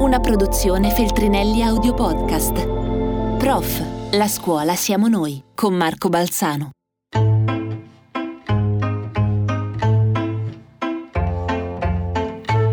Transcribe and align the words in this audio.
Una 0.00 0.18
produzione 0.18 0.90
Feltrinelli 0.90 1.62
Audio 1.62 1.92
Podcast. 1.92 2.66
Prof. 3.36 3.82
La 4.12 4.28
scuola 4.28 4.74
siamo 4.74 5.08
noi 5.08 5.44
con 5.54 5.74
Marco 5.74 6.08
Balzano. 6.08 6.70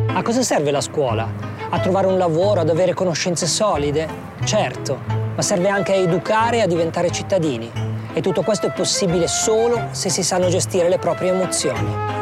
A 0.07 0.23
cosa 0.23 0.41
serve 0.41 0.71
la 0.71 0.79
scuola? 0.79 1.29
A 1.69 1.79
trovare 1.81 2.08
un 2.08 2.17
lavoro, 2.17 2.62
ad 2.62 2.69
avere 2.69 2.94
conoscenze 2.94 3.46
solide? 3.46 4.07
Certo, 4.46 4.97
ma 5.35 5.41
serve 5.41 5.67
anche 5.67 5.91
a 5.91 5.96
educare 5.96 6.59
e 6.59 6.62
a 6.62 6.67
diventare 6.67 7.12
cittadini. 7.12 7.69
E 8.13 8.21
tutto 8.21 8.41
questo 8.41 8.67
è 8.67 8.71
possibile 8.71 9.28
solo 9.28 9.89
se 9.91 10.07
si 10.07 10.23
sanno 10.23 10.47
gestire 10.47 10.87
le 10.87 10.97
proprie 10.97 11.31
emozioni. 11.31 12.17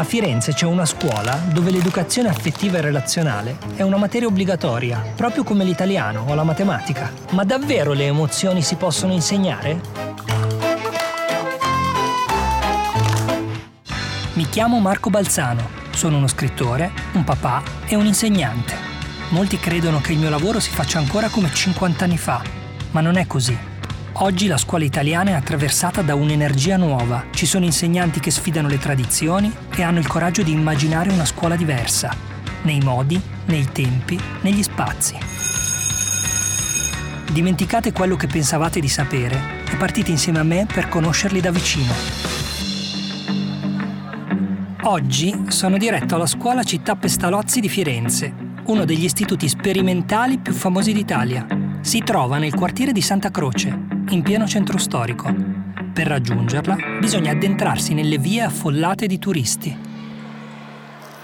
A 0.00 0.02
Firenze 0.02 0.54
c'è 0.54 0.64
una 0.64 0.86
scuola 0.86 1.38
dove 1.52 1.70
l'educazione 1.70 2.30
affettiva 2.30 2.78
e 2.78 2.80
relazionale 2.80 3.58
è 3.76 3.82
una 3.82 3.98
materia 3.98 4.28
obbligatoria, 4.28 5.12
proprio 5.14 5.44
come 5.44 5.62
l'italiano 5.62 6.24
o 6.26 6.32
la 6.32 6.42
matematica. 6.42 7.12
Ma 7.32 7.44
davvero 7.44 7.92
le 7.92 8.06
emozioni 8.06 8.62
si 8.62 8.76
possono 8.76 9.12
insegnare? 9.12 9.78
Mi 14.32 14.48
chiamo 14.48 14.80
Marco 14.80 15.10
Balzano, 15.10 15.68
sono 15.90 16.16
uno 16.16 16.28
scrittore, 16.28 16.90
un 17.12 17.24
papà 17.24 17.62
e 17.84 17.94
un 17.94 18.06
insegnante. 18.06 18.74
Molti 19.32 19.58
credono 19.58 20.00
che 20.00 20.12
il 20.12 20.18
mio 20.18 20.30
lavoro 20.30 20.60
si 20.60 20.70
faccia 20.70 20.98
ancora 20.98 21.28
come 21.28 21.52
50 21.52 22.04
anni 22.04 22.16
fa, 22.16 22.42
ma 22.92 23.02
non 23.02 23.16
è 23.16 23.26
così. 23.26 23.69
Oggi 24.22 24.48
la 24.48 24.58
scuola 24.58 24.84
italiana 24.84 25.30
è 25.30 25.32
attraversata 25.32 26.02
da 26.02 26.14
un'energia 26.14 26.76
nuova. 26.76 27.24
Ci 27.30 27.46
sono 27.46 27.64
insegnanti 27.64 28.20
che 28.20 28.30
sfidano 28.30 28.68
le 28.68 28.76
tradizioni 28.76 29.50
e 29.74 29.82
hanno 29.82 29.98
il 29.98 30.06
coraggio 30.06 30.42
di 30.42 30.52
immaginare 30.52 31.10
una 31.10 31.24
scuola 31.24 31.56
diversa, 31.56 32.14
nei 32.64 32.80
modi, 32.80 33.18
nei 33.46 33.66
tempi, 33.72 34.20
negli 34.42 34.62
spazi. 34.62 35.16
Dimenticate 37.32 37.92
quello 37.92 38.16
che 38.16 38.26
pensavate 38.26 38.78
di 38.78 38.88
sapere 38.88 39.64
e 39.72 39.76
partite 39.76 40.10
insieme 40.10 40.40
a 40.40 40.44
me 40.44 40.66
per 40.70 40.90
conoscerli 40.90 41.40
da 41.40 41.50
vicino. 41.50 41.92
Oggi 44.82 45.44
sono 45.48 45.78
diretto 45.78 46.16
alla 46.16 46.26
scuola 46.26 46.62
Città 46.62 46.94
Pestalozzi 46.94 47.58
di 47.60 47.70
Firenze, 47.70 48.34
uno 48.66 48.84
degli 48.84 49.04
istituti 49.04 49.48
sperimentali 49.48 50.36
più 50.36 50.52
famosi 50.52 50.92
d'Italia. 50.92 51.46
Si 51.80 52.02
trova 52.02 52.36
nel 52.36 52.54
quartiere 52.54 52.92
di 52.92 53.00
Santa 53.00 53.30
Croce, 53.30 53.89
in 54.14 54.22
pieno 54.22 54.46
centro 54.46 54.78
storico. 54.78 55.32
Per 55.92 56.06
raggiungerla 56.06 56.76
bisogna 56.98 57.32
addentrarsi 57.32 57.94
nelle 57.94 58.18
vie 58.18 58.42
affollate 58.42 59.06
di 59.06 59.18
turisti. 59.18 59.78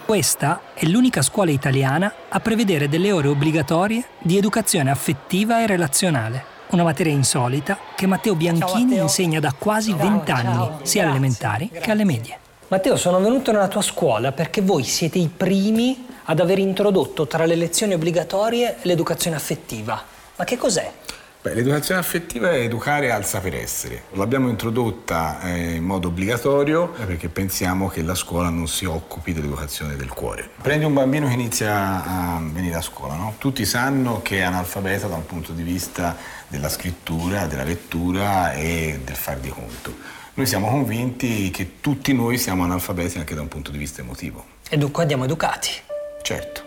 Questa 0.04 0.60
è 0.74 0.86
l'unica 0.86 1.20
scuola 1.22 1.50
italiana 1.50 2.12
a 2.28 2.38
prevedere 2.38 2.88
delle 2.88 3.10
ore 3.10 3.28
obbligatorie 3.28 4.04
di 4.20 4.36
educazione 4.36 4.90
affettiva 4.90 5.60
e 5.60 5.66
relazionale, 5.66 6.44
una 6.70 6.84
materia 6.84 7.12
insolita 7.12 7.76
che 7.96 8.06
Matteo 8.06 8.36
Bianchini 8.36 8.84
Matteo. 8.84 9.02
insegna 9.02 9.40
da 9.40 9.52
quasi 9.58 9.92
vent'anni, 9.92 10.68
sia 10.82 11.02
alle 11.02 11.10
elementari 11.10 11.70
che 11.70 11.90
alle 11.90 12.04
medie. 12.04 12.38
Matteo, 12.68 12.96
sono 12.96 13.18
venuto 13.20 13.50
nella 13.50 13.68
tua 13.68 13.82
scuola 13.82 14.32
perché 14.32 14.60
voi 14.60 14.84
siete 14.84 15.18
i 15.18 15.28
primi 15.34 16.06
ad 16.24 16.40
aver 16.40 16.58
introdotto 16.58 17.26
tra 17.26 17.44
le 17.44 17.56
lezioni 17.56 17.94
obbligatorie 17.94 18.76
l'educazione 18.82 19.36
affettiva. 19.36 20.02
Ma 20.36 20.44
che 20.44 20.56
cos'è? 20.56 20.92
Beh, 21.46 21.54
l'educazione 21.54 22.00
affettiva 22.00 22.50
è 22.50 22.58
educare 22.58 23.12
al 23.12 23.24
saper 23.24 23.54
essere. 23.54 24.02
L'abbiamo 24.14 24.48
introdotta 24.48 25.40
eh, 25.42 25.74
in 25.74 25.84
modo 25.84 26.08
obbligatorio 26.08 26.88
perché 26.88 27.28
pensiamo 27.28 27.86
che 27.86 28.02
la 28.02 28.16
scuola 28.16 28.48
non 28.48 28.66
si 28.66 28.84
occupi 28.84 29.32
dell'educazione 29.32 29.94
del 29.94 30.08
cuore. 30.08 30.50
Prendi 30.60 30.84
un 30.84 30.92
bambino 30.92 31.28
che 31.28 31.34
inizia 31.34 32.04
a 32.04 32.40
venire 32.42 32.74
a 32.74 32.80
scuola, 32.80 33.14
no? 33.14 33.34
tutti 33.38 33.64
sanno 33.64 34.22
che 34.22 34.38
è 34.38 34.42
analfabeta 34.42 35.06
da 35.06 35.14
un 35.14 35.24
punto 35.24 35.52
di 35.52 35.62
vista 35.62 36.16
della 36.48 36.68
scrittura, 36.68 37.46
della 37.46 37.62
lettura 37.62 38.52
e 38.52 38.98
del 39.04 39.14
far 39.14 39.38
di 39.38 39.50
conto. 39.50 39.94
Noi 40.34 40.46
siamo 40.46 40.66
convinti 40.66 41.52
che 41.52 41.80
tutti 41.80 42.12
noi 42.12 42.38
siamo 42.38 42.64
analfabeti 42.64 43.18
anche 43.18 43.36
da 43.36 43.42
un 43.42 43.48
punto 43.48 43.70
di 43.70 43.78
vista 43.78 44.00
emotivo. 44.00 44.44
E 44.68 44.76
dunque 44.78 45.02
andiamo 45.02 45.22
educati. 45.22 45.70
Certo. 46.22 46.65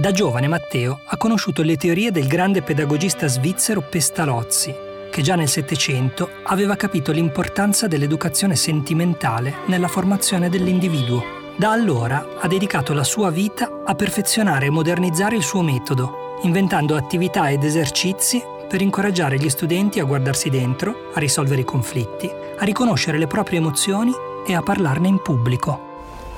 Da 0.00 0.12
giovane 0.12 0.48
Matteo 0.48 1.00
ha 1.04 1.18
conosciuto 1.18 1.60
le 1.60 1.76
teorie 1.76 2.10
del 2.10 2.26
grande 2.26 2.62
pedagogista 2.62 3.26
svizzero 3.26 3.82
Pestalozzi, 3.82 4.74
che 5.10 5.20
già 5.20 5.34
nel 5.34 5.46
Settecento 5.46 6.30
aveva 6.44 6.74
capito 6.74 7.12
l'importanza 7.12 7.86
dell'educazione 7.86 8.56
sentimentale 8.56 9.56
nella 9.66 9.88
formazione 9.88 10.48
dell'individuo. 10.48 11.22
Da 11.54 11.72
allora 11.72 12.38
ha 12.40 12.48
dedicato 12.48 12.94
la 12.94 13.04
sua 13.04 13.28
vita 13.28 13.82
a 13.84 13.94
perfezionare 13.94 14.64
e 14.64 14.70
modernizzare 14.70 15.36
il 15.36 15.42
suo 15.42 15.60
metodo, 15.60 16.38
inventando 16.44 16.96
attività 16.96 17.50
ed 17.50 17.62
esercizi 17.62 18.42
per 18.66 18.80
incoraggiare 18.80 19.36
gli 19.36 19.50
studenti 19.50 20.00
a 20.00 20.04
guardarsi 20.04 20.48
dentro, 20.48 21.10
a 21.12 21.20
risolvere 21.20 21.60
i 21.60 21.64
conflitti, 21.64 22.26
a 22.58 22.64
riconoscere 22.64 23.18
le 23.18 23.26
proprie 23.26 23.58
emozioni 23.58 24.12
e 24.46 24.54
a 24.54 24.62
parlarne 24.62 25.08
in 25.08 25.20
pubblico. 25.20 25.88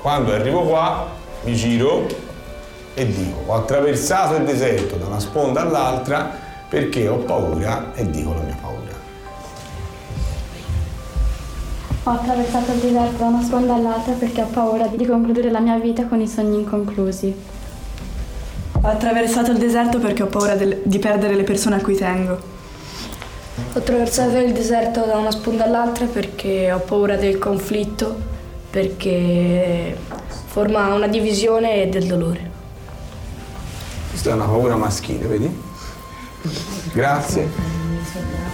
Quando 0.01 0.33
arrivo 0.33 0.63
qua, 0.63 1.09
mi 1.45 1.55
giro, 1.55 2.32
e 2.93 3.07
dico 3.07 3.43
ho 3.47 3.55
attraversato 3.55 4.35
il 4.35 4.43
deserto 4.43 4.95
da 4.95 5.07
una 5.07 5.19
sponda 5.19 5.61
all'altra 5.61 6.29
perché 6.69 7.07
ho 7.07 7.17
paura 7.17 7.93
e 7.93 8.09
dico 8.09 8.33
la 8.33 8.41
mia 8.41 8.57
paura. 8.59 8.81
Ho 12.05 12.11
attraversato 12.11 12.71
il 12.71 12.79
deserto 12.79 13.17
da 13.17 13.25
una 13.25 13.43
sponda 13.43 13.75
all'altra 13.75 14.13
perché 14.13 14.41
ho 14.41 14.47
paura 14.47 14.87
di 14.87 15.05
concludere 15.05 15.49
la 15.51 15.59
mia 15.59 15.77
vita 15.77 16.05
con 16.05 16.19
i 16.19 16.27
sogni 16.27 16.57
inconclusi. 16.57 17.35
Ho 18.81 18.87
attraversato 18.87 19.51
il 19.51 19.57
deserto 19.57 19.99
perché 19.99 20.23
ho 20.23 20.27
paura 20.27 20.55
del, 20.55 20.81
di 20.83 20.99
perdere 20.99 21.35
le 21.35 21.43
persone 21.43 21.75
a 21.75 21.81
cui 21.81 21.95
tengo. 21.95 22.33
Ho 22.33 23.77
attraversato 23.77 24.37
il 24.37 24.51
deserto 24.51 25.05
da 25.05 25.17
una 25.17 25.31
sponda 25.31 25.63
all'altra 25.63 26.05
perché 26.05 26.71
ho 26.71 26.79
paura 26.79 27.15
del 27.15 27.37
conflitto, 27.37 28.15
perché 28.69 29.95
forma 30.47 30.93
una 30.93 31.07
divisione 31.07 31.83
e 31.83 31.87
del 31.87 32.05
dolore. 32.05 32.52
Questa 34.23 34.39
è 34.39 34.41
una 34.41 34.53
paura 34.53 34.77
maschile, 34.77 35.27
vedi? 35.27 35.61
Grazie. 36.93 37.49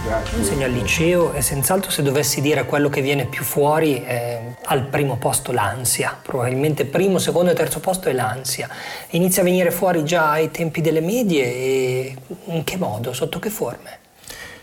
Grazie. 0.04 0.32
Io 0.36 0.42
insegno 0.42 0.64
al 0.64 0.72
liceo 0.72 1.32
e 1.32 1.42
senz'altro 1.42 1.92
se 1.92 2.02
dovessi 2.02 2.40
dire 2.40 2.64
quello 2.64 2.88
che 2.88 3.00
viene 3.00 3.26
più 3.26 3.44
fuori 3.44 4.02
è 4.02 4.56
al 4.64 4.86
primo 4.86 5.16
posto 5.16 5.52
l'ansia, 5.52 6.18
probabilmente 6.20 6.86
primo, 6.86 7.18
secondo 7.18 7.52
e 7.52 7.54
terzo 7.54 7.78
posto 7.78 8.08
è 8.08 8.12
l'ansia. 8.12 8.68
Inizia 9.10 9.42
a 9.42 9.44
venire 9.44 9.70
fuori 9.70 10.04
già 10.04 10.30
ai 10.30 10.50
tempi 10.50 10.80
delle 10.80 11.00
medie 11.00 11.44
e 11.44 12.16
in 12.46 12.64
che 12.64 12.76
modo, 12.76 13.12
sotto 13.12 13.38
che 13.38 13.50
forme? 13.50 13.99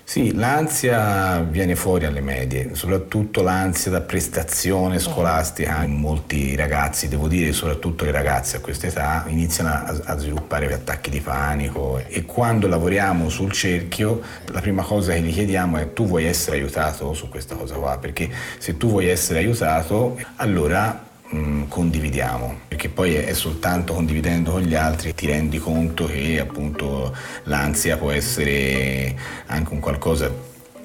Sì, 0.10 0.34
l'ansia 0.34 1.42
viene 1.42 1.76
fuori 1.76 2.06
alle 2.06 2.22
medie, 2.22 2.76
soprattutto 2.76 3.42
l'ansia 3.42 3.92
da 3.92 4.00
prestazione 4.00 5.00
scolastica. 5.00 5.86
Molti 5.86 6.56
ragazzi, 6.56 7.10
devo 7.10 7.28
dire 7.28 7.52
soprattutto 7.52 8.06
le 8.06 8.12
ragazze 8.12 8.56
a 8.56 8.60
questa 8.62 8.88
età, 8.88 9.26
iniziano 9.28 9.70
a, 9.70 10.02
a 10.06 10.18
sviluppare 10.18 10.74
attacchi 10.74 11.10
di 11.10 11.20
panico 11.20 12.02
e 12.08 12.24
quando 12.24 12.68
lavoriamo 12.68 13.28
sul 13.28 13.52
cerchio 13.52 14.22
la 14.46 14.62
prima 14.62 14.82
cosa 14.82 15.12
che 15.12 15.20
gli 15.20 15.34
chiediamo 15.34 15.76
è 15.76 15.92
tu 15.92 16.08
vuoi 16.08 16.24
essere 16.24 16.56
aiutato 16.56 17.14
su 17.14 17.28
questa 17.28 17.56
cosa 17.56 17.76
qua, 17.76 17.98
perché 17.98 18.30
se 18.60 18.78
tu 18.78 18.88
vuoi 18.88 19.10
essere 19.10 19.40
aiutato 19.40 20.18
allora 20.38 21.07
Mm, 21.36 21.64
condividiamo, 21.68 22.60
perché 22.70 22.88
poi 22.88 23.16
è 23.16 23.34
soltanto 23.34 23.94
condividendo 23.94 24.52
con 24.52 24.62
gli 24.62 24.76
altri 24.76 25.14
ti 25.14 25.26
rendi 25.26 25.58
conto 25.58 26.06
che 26.06 26.40
appunto 26.40 27.14
l'ansia 27.44 27.98
può 27.98 28.12
essere 28.12 29.14
anche 29.48 29.74
un 29.74 29.82
qualcosa 29.82 30.32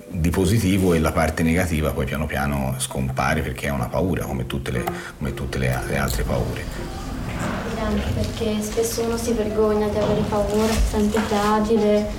di 0.09 0.31
positivo 0.31 0.95
e 0.95 0.99
la 0.99 1.13
parte 1.13 1.45
negativa 1.45 1.93
poi 1.93 2.07
piano 2.07 2.27
piano 2.27 2.75
scompare 2.79 3.41
perché 3.41 3.69
è 3.69 3.71
una 3.71 3.87
paura 3.87 4.25
come 4.25 4.47
tutte 4.47 4.73
le, 4.73 4.85
come 5.17 5.33
tutte 5.33 5.59
le, 5.59 5.79
le 5.87 5.97
altre 5.97 6.25
paure. 6.25 6.65
Perché 8.15 8.61
spesso 8.63 9.03
uno 9.03 9.17
si 9.17 9.33
vergogna 9.35 9.87
di 9.87 9.97
avere 9.97 10.23
paura, 10.29 10.73
si 10.73 10.91
sente 10.91 11.21
fragile, 11.21 12.11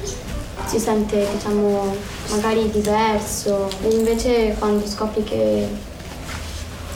si 0.65 0.79
sente 0.79 1.27
diciamo 1.33 1.93
magari 2.29 2.69
diverso 2.71 3.69
e 3.81 3.89
invece 3.89 4.55
quando 4.57 4.87
scopri 4.87 5.23
che 5.23 5.91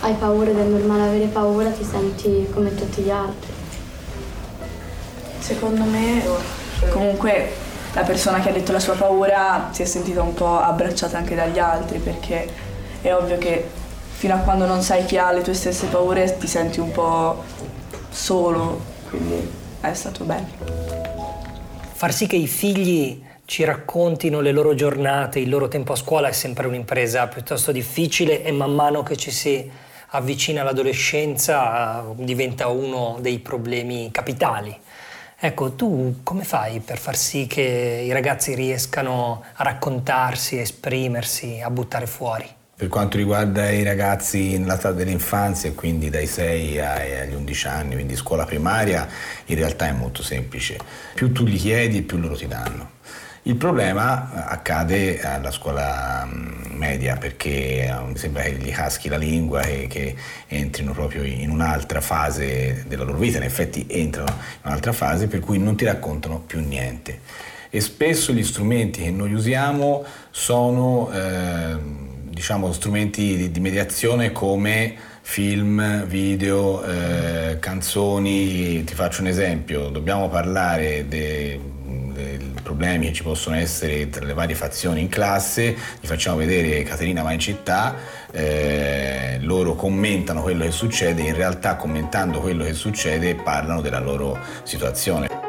hai 0.08 0.14
paura 0.14 0.50
ed 0.50 0.58
è 0.58 0.64
normale 0.64 1.04
avere 1.04 1.26
paura, 1.26 1.70
ti 1.70 1.84
senti 1.84 2.48
come 2.54 2.74
tutti 2.74 3.02
gli 3.02 3.10
altri. 3.10 3.52
Secondo 5.40 5.84
me 5.84 6.24
comunque 6.90 7.52
la 7.94 8.04
persona 8.04 8.40
che 8.40 8.50
ha 8.50 8.52
detto 8.54 8.72
la 8.72 8.80
sua 8.80 8.96
paura 8.96 9.70
si 9.72 9.82
è 9.82 9.86
sentita 9.86 10.22
un 10.22 10.34
po' 10.34 10.60
abbracciata 10.60 11.18
anche 11.18 11.36
dagli 11.36 11.60
altri 11.60 12.00
perché 12.00 12.48
è 13.02 13.14
ovvio 13.14 13.38
che 13.38 13.68
fino 14.14 14.34
a 14.34 14.38
quando 14.38 14.66
non 14.66 14.82
sai 14.82 15.06
chi 15.06 15.18
ha 15.18 15.32
le 15.32 15.42
tue 15.42 15.54
stesse 15.54 15.88
paure 15.88 16.38
ti 16.38 16.48
senti 16.48 16.80
un 16.80 16.92
po' 16.92 17.44
solo, 18.10 18.80
quindi 19.10 19.50
è 19.82 19.94
stato 19.94 20.24
bello. 20.24 20.48
Far 21.94 22.14
sì 22.14 22.28
che 22.28 22.36
i 22.38 22.48
figli 22.48 23.24
ci 23.44 23.64
raccontino 23.64 24.40
le 24.40 24.52
loro 24.52 24.74
giornate, 24.74 25.40
il 25.40 25.50
loro 25.50 25.68
tempo 25.68 25.94
a 25.94 25.96
scuola 25.96 26.30
è 26.30 26.34
sempre 26.34 26.68
un'impresa 26.68 27.28
piuttosto 27.28 27.72
difficile 27.72 28.44
e 28.44 28.52
man 28.52 28.74
mano 28.74 29.04
che 29.04 29.18
ci 29.18 29.32
si 29.32 29.86
avvicina 30.10 30.64
l'adolescenza 30.64 32.04
diventa 32.16 32.68
uno 32.68 33.18
dei 33.20 33.40
problemi 33.40 34.10
capitali. 34.12 34.76
Ecco, 35.40 35.74
tu 35.74 36.22
come 36.24 36.44
fai 36.44 36.80
per 36.80 36.98
far 36.98 37.16
sì 37.16 37.46
che 37.46 38.04
i 38.04 38.12
ragazzi 38.12 38.56
riescano 38.56 39.44
a 39.54 39.64
raccontarsi, 39.64 40.58
a 40.58 40.62
esprimersi, 40.62 41.62
a 41.64 41.70
buttare 41.70 42.08
fuori? 42.08 42.50
Per 42.76 42.88
quanto 42.90 43.18
riguarda 43.18 43.70
i 43.70 43.84
ragazzi 43.84 44.58
nell'età 44.58 44.92
dell'infanzia, 44.92 45.72
quindi 45.74 46.10
dai 46.10 46.28
6 46.28 46.80
agli 46.80 47.34
11 47.34 47.68
anni, 47.68 47.94
quindi 47.96 48.16
scuola 48.16 48.46
primaria, 48.46 49.08
in 49.46 49.56
realtà 49.56 49.88
è 49.88 49.92
molto 49.92 50.22
semplice. 50.24 50.78
Più 51.14 51.32
tu 51.32 51.44
gli 51.44 51.58
chiedi, 51.58 52.02
più 52.04 52.18
loro 52.18 52.36
ti 52.36 52.48
danno. 52.48 52.92
Il 53.44 53.56
problema 53.56 54.46
accade 54.46 55.22
alla 55.22 55.52
scuola 55.52 56.26
mm, 56.26 56.67
media 56.78 57.18
perché 57.18 57.94
mi 58.06 58.18
sembra 58.18 58.44
che 58.44 58.54
gli 58.54 58.72
caschi 58.72 59.10
la 59.10 59.18
lingua 59.18 59.62
e 59.62 59.88
che 59.88 60.16
entrino 60.48 60.94
proprio 60.94 61.24
in 61.24 61.50
un'altra 61.50 62.00
fase 62.00 62.86
della 62.88 63.04
loro 63.04 63.18
vita, 63.18 63.38
in 63.38 63.44
effetti 63.44 63.86
entrano 63.90 64.30
in 64.30 64.62
un'altra 64.64 64.94
fase 64.94 65.28
per 65.28 65.40
cui 65.42 65.58
non 65.58 65.76
ti 65.76 65.86
raccontano 65.86 66.40
più 66.40 66.60
niente. 66.60 67.20
E 67.70 67.82
spesso 67.82 68.32
gli 68.32 68.44
strumenti 68.44 69.02
che 69.02 69.12
noi 69.12 69.34
usiamo 69.34 70.06
sono... 70.32 71.12
Eh, 71.12 72.06
diciamo, 72.38 72.72
strumenti 72.72 73.36
di, 73.36 73.52
di, 73.52 73.60
mediazione 73.60 74.32
come 74.32 74.96
film, 75.22 76.06
video, 76.06 76.84
eh, 76.84 77.58
canzoni. 77.60 78.84
Ti 78.84 78.94
faccio 78.94 79.22
un 79.22 79.28
esempio, 79.28 79.90
dobbiamo 79.90 80.30
parlare 80.30 81.08
dei 82.18 82.54
problemi 82.64 83.08
che 83.08 83.14
ci 83.14 83.24
possono 83.24 83.56
essere 83.56 84.10
tra 84.10 84.26
le 84.26 84.34
varie 84.34 84.56
fazioni 84.56 85.02
in 85.02 85.10
classe, 85.10 85.76
gli 86.00 86.08
facciamo 86.08 86.38
vedere 86.38 86.84
Caterina 86.84 87.22
va 87.22 87.32
in 87.32 87.40
città, 87.40 87.96
eh, 88.32 89.38
loro 89.42 89.76
commentano 89.76 90.42
quello 90.42 90.64
che 90.64 90.72
succede, 90.72 91.22
in 91.22 91.36
realtà 91.36 91.76
commentando 91.76 92.40
quello 92.40 92.64
che 92.64 92.74
succede 92.74 93.36
parlano 93.36 93.82
della 93.82 94.00
loro 94.00 94.38
situazione 94.64 95.47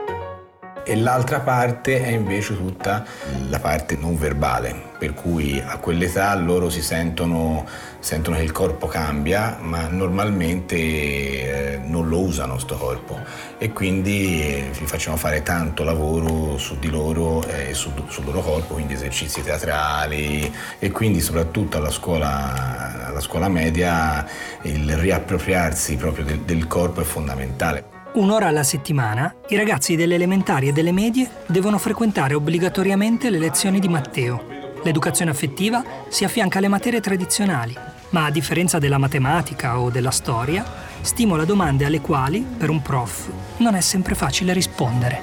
e 0.89 0.97
l'altra 0.97 1.41
parte 1.41 2.03
è 2.03 2.09
invece 2.09 2.57
tutta 2.57 3.05
la 3.51 3.59
parte 3.59 3.95
non 3.95 4.17
verbale, 4.17 4.75
per 4.99 5.13
cui 5.13 5.63
a 5.63 5.77
quell'età 5.77 6.35
loro 6.35 6.71
si 6.71 6.81
sentono, 6.81 7.67
sentono 7.99 8.37
che 8.37 8.43
il 8.43 8.53
corpo 8.53 8.87
cambia, 8.87 9.59
ma 9.61 9.87
normalmente 9.89 10.77
eh, 10.77 11.79
non 11.85 12.09
lo 12.09 12.21
usano 12.21 12.59
sto 12.59 12.77
corpo 12.77 13.21
e 13.59 13.71
quindi 13.71 14.43
eh, 14.43 14.71
facciamo 14.73 15.19
fare 15.19 15.43
tanto 15.43 15.85
lavoro 15.85 16.57
su 16.57 16.79
di 16.79 16.89
loro 16.89 17.47
e 17.47 17.69
eh, 17.69 17.75
su, 17.75 17.93
sul 18.09 18.25
loro 18.25 18.41
corpo, 18.41 18.73
quindi 18.73 18.95
esercizi 18.95 19.43
teatrali 19.43 20.51
e 20.79 20.91
quindi 20.91 21.21
soprattutto 21.21 21.77
alla 21.77 21.91
scuola, 21.91 23.09
alla 23.09 23.21
scuola 23.21 23.51
media 23.51 24.27
il 24.63 24.97
riappropriarsi 24.97 25.97
proprio 25.97 26.25
del, 26.25 26.41
del 26.41 26.67
corpo 26.67 27.03
è 27.03 27.05
fondamentale. 27.05 27.98
Un'ora 28.19 28.49
alla 28.49 28.65
settimana 28.65 29.33
i 29.47 29.55
ragazzi 29.55 29.95
delle 29.95 30.17
elementari 30.17 30.67
e 30.67 30.73
delle 30.73 30.91
medie 30.91 31.31
devono 31.47 31.79
frequentare 31.79 32.35
obbligatoriamente 32.35 33.31
le 33.31 33.39
lezioni 33.39 33.79
di 33.79 33.87
Matteo. 33.87 34.43
L'educazione 34.83 35.31
affettiva 35.31 35.85
si 36.09 36.25
affianca 36.25 36.59
alle 36.59 36.67
materie 36.67 37.01
tradizionali, 37.01 37.77
ma 38.09 38.25
a 38.25 38.31
differenza 38.33 38.81
della 38.81 38.99
matematica 38.99 39.79
o 39.79 39.89
della 39.89 40.11
storia, 40.11 40.65
stimola 41.01 41.45
domande 41.45 41.85
alle 41.85 42.01
quali, 42.01 42.41
per 42.41 42.71
un 42.71 42.83
prof, 42.83 43.31
non 43.59 43.77
è 43.77 43.81
sempre 43.81 44.17
facile 44.17 44.53
rispondere. 44.53 45.23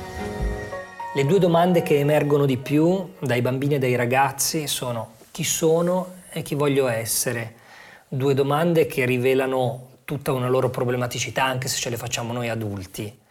Le 1.13 1.25
due 1.25 1.39
domande 1.39 1.83
che 1.83 1.99
emergono 1.99 2.45
di 2.45 2.55
più 2.55 3.09
dai 3.19 3.41
bambini 3.41 3.75
e 3.75 3.79
dai 3.79 3.97
ragazzi 3.97 4.67
sono 4.67 5.15
chi 5.31 5.43
sono 5.43 6.13
e 6.31 6.43
chi 6.43 6.55
voglio 6.55 6.87
essere. 6.87 7.55
Due 8.07 8.33
domande 8.33 8.85
che 8.85 9.03
rivelano 9.03 9.94
tutta 10.05 10.31
una 10.31 10.47
loro 10.47 10.69
problematicità 10.69 11.43
anche 11.43 11.67
se 11.67 11.77
ce 11.77 11.89
le 11.89 11.97
facciamo 11.97 12.31
noi 12.31 12.47
adulti. 12.49 13.23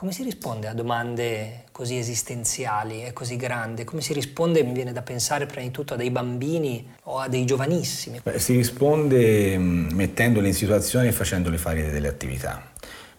Come 0.00 0.12
si 0.12 0.22
risponde 0.22 0.66
a 0.66 0.72
domande 0.72 1.64
così 1.72 1.98
esistenziali 1.98 3.04
e 3.04 3.12
così 3.12 3.36
grandi? 3.36 3.84
Come 3.84 4.00
si 4.00 4.14
risponde, 4.14 4.62
mi 4.62 4.72
viene 4.72 4.92
da 4.92 5.02
pensare 5.02 5.44
prima 5.44 5.66
di 5.66 5.70
tutto 5.70 5.92
a 5.92 5.96
dei 5.98 6.10
bambini 6.10 6.90
o 7.02 7.18
a 7.18 7.28
dei 7.28 7.44
giovanissimi? 7.44 8.20
Beh, 8.22 8.38
si 8.38 8.54
risponde 8.54 9.58
mm, 9.58 9.90
mettendoli 9.90 10.48
in 10.48 10.54
situazione 10.54 11.08
e 11.08 11.12
facendoli 11.12 11.58
fare 11.58 11.90
delle 11.90 12.08
attività. 12.08 12.62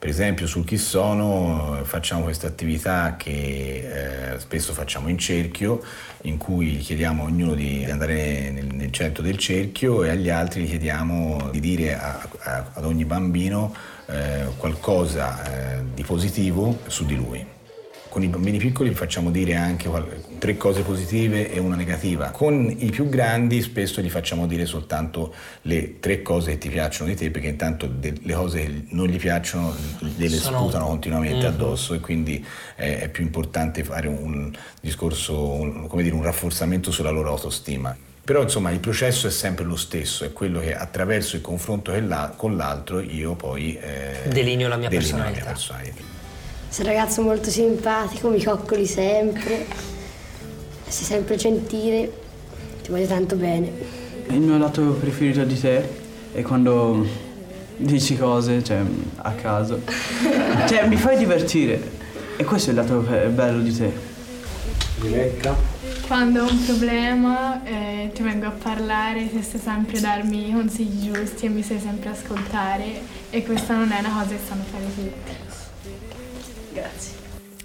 Per 0.02 0.10
esempio 0.10 0.48
sul 0.48 0.66
chi 0.66 0.78
sono 0.78 1.80
facciamo 1.84 2.24
questa 2.24 2.48
attività 2.48 3.18
che 3.18 4.32
eh, 4.34 4.40
spesso 4.40 4.74
facciamo 4.74 5.10
in 5.10 5.20
cerchio, 5.20 5.80
in 6.24 6.38
cui 6.38 6.78
chiediamo 6.78 7.22
a 7.22 7.26
ognuno 7.28 7.54
di 7.54 7.86
andare 7.88 8.50
nel, 8.50 8.66
nel, 8.66 8.92
centro 8.92 9.22
del 9.22 9.38
cerchio 9.38 10.04
e 10.04 10.10
agli 10.10 10.30
altri 10.30 10.66
chiediamo 10.66 11.50
di 11.52 11.60
dire 11.60 12.00
a, 12.00 12.20
a, 12.40 12.72
ad 12.74 12.84
ogni 12.84 13.06
bambino 13.06 13.76
eh, 14.08 14.48
qualcosa 14.58 15.44
eh, 15.78 15.84
di 15.94 16.02
positivo 16.02 16.80
su 16.88 17.06
di 17.06 17.16
lui. 17.16 17.46
Con 18.12 18.24
i 18.24 18.28
bambini 18.28 18.58
piccoli 18.58 18.94
facciamo 18.94 19.32
dire 19.32 19.56
anche 19.56 19.90
tre 20.38 20.58
cose 20.58 20.82
positive 20.82 21.50
e 21.50 21.60
una 21.60 21.78
negativa. 21.78 22.32
Con 22.32 22.70
i 22.70 22.90
più 22.90 23.08
grandi 23.08 23.62
spesso 23.62 24.02
gli 24.02 24.10
facciamo 24.10 24.48
dire 24.48 24.66
soltanto 24.66 25.34
le 25.62 26.02
tre 26.02 26.22
cose 26.22 26.52
che 26.52 26.58
ti 26.58 26.68
piacciono 26.68 27.10
di 27.10 27.16
te, 27.16 27.32
perché 27.32 27.48
intanto 27.48 27.90
le 28.02 28.34
cose 28.34 28.66
che 28.66 28.84
non 28.90 29.08
gli 29.08 29.18
piacciono 29.18 29.74
le, 30.00 30.28
le 30.28 30.28
sputano 30.28 30.88
continuamente 30.88 31.38
mm-hmm. 31.38 31.54
addosso 31.54 31.94
e 31.94 32.02
quindi 32.02 32.46
è, 32.76 33.00
è, 33.00 33.08
più 33.08 33.24
importante 33.24 33.82
fare 33.86 34.10
un 34.10 34.52
discorso, 34.82 35.50
un, 35.50 35.88
come 35.88 36.04
dire, 36.04 36.14
un 36.14 36.24
rafforzamento 36.24 36.92
sulla 36.92 37.12
loro 37.12 37.30
autostima. 37.30 37.96
Però 38.26 38.42
insomma 38.42 38.72
il 38.72 38.82
processo 38.82 39.28
è 39.28 39.32
sempre 39.32 39.64
lo 39.64 39.78
stesso, 39.78 40.26
è 40.26 40.34
quello 40.34 40.60
che 40.60 40.76
attraverso 40.76 41.38
il 41.38 41.42
confronto 41.42 41.94
con 42.36 42.58
l'altro 42.58 43.00
io 43.00 43.36
poi 43.36 43.78
eh, 43.78 44.28
delineo 44.28 44.68
la 44.68 44.76
mia 44.76 44.90
delineo 44.90 45.16
personalità. 45.16 45.40
La 45.40 45.46
mia 45.46 45.52
personalità. 45.54 46.21
Sei 46.72 46.86
un 46.86 46.92
ragazzo 46.94 47.22
molto 47.22 47.50
simpatico, 47.50 48.30
mi 48.30 48.42
coccoli 48.42 48.86
sempre, 48.86 49.66
sei 50.88 51.04
sempre 51.04 51.36
gentile, 51.36 52.10
ti 52.82 52.92
voglio 52.92 53.08
tanto 53.08 53.36
bene. 53.36 53.70
Il 54.28 54.40
mio 54.40 54.58
lato 54.58 54.82
preferito 54.94 55.44
di 55.44 55.60
te 55.60 55.86
è 56.32 56.42
quando 56.44 57.06
dici 57.76 58.16
cose, 58.16 58.64
cioè, 58.64 58.80
a 59.18 59.32
caso. 59.34 59.82
cioè, 60.66 60.88
mi 60.88 60.96
fai 60.96 61.18
divertire. 61.18 61.78
E 62.38 62.46
questo 62.46 62.70
è 62.70 62.74
il 62.74 62.80
lato 62.80 63.00
bello 63.00 63.62
di 63.62 63.76
te. 63.76 63.92
Rebecca? 65.02 65.54
Quando 66.08 66.46
ho 66.46 66.50
un 66.50 66.64
problema 66.64 67.66
eh, 67.66 68.12
ti 68.14 68.24
vengo 68.24 68.46
a 68.46 68.52
parlare, 68.52 69.30
ti 69.30 69.44
stai 69.44 69.60
sempre 69.60 69.98
a 69.98 70.02
darmi 70.02 70.48
i 70.48 70.54
consigli 70.54 71.12
giusti 71.12 71.48
e 71.48 71.50
mi 71.50 71.64
sai 71.64 71.82
sempre 71.82 72.12
ascoltare 72.12 73.02
e 73.30 73.44
questa 73.44 73.76
non 73.76 73.92
è 73.92 74.00
una 74.00 74.22
cosa 74.22 74.30
che 74.30 74.40
sanno 74.48 74.64
fare 74.72 74.86
tutti. 74.96 75.51
Grazie. 76.74 77.20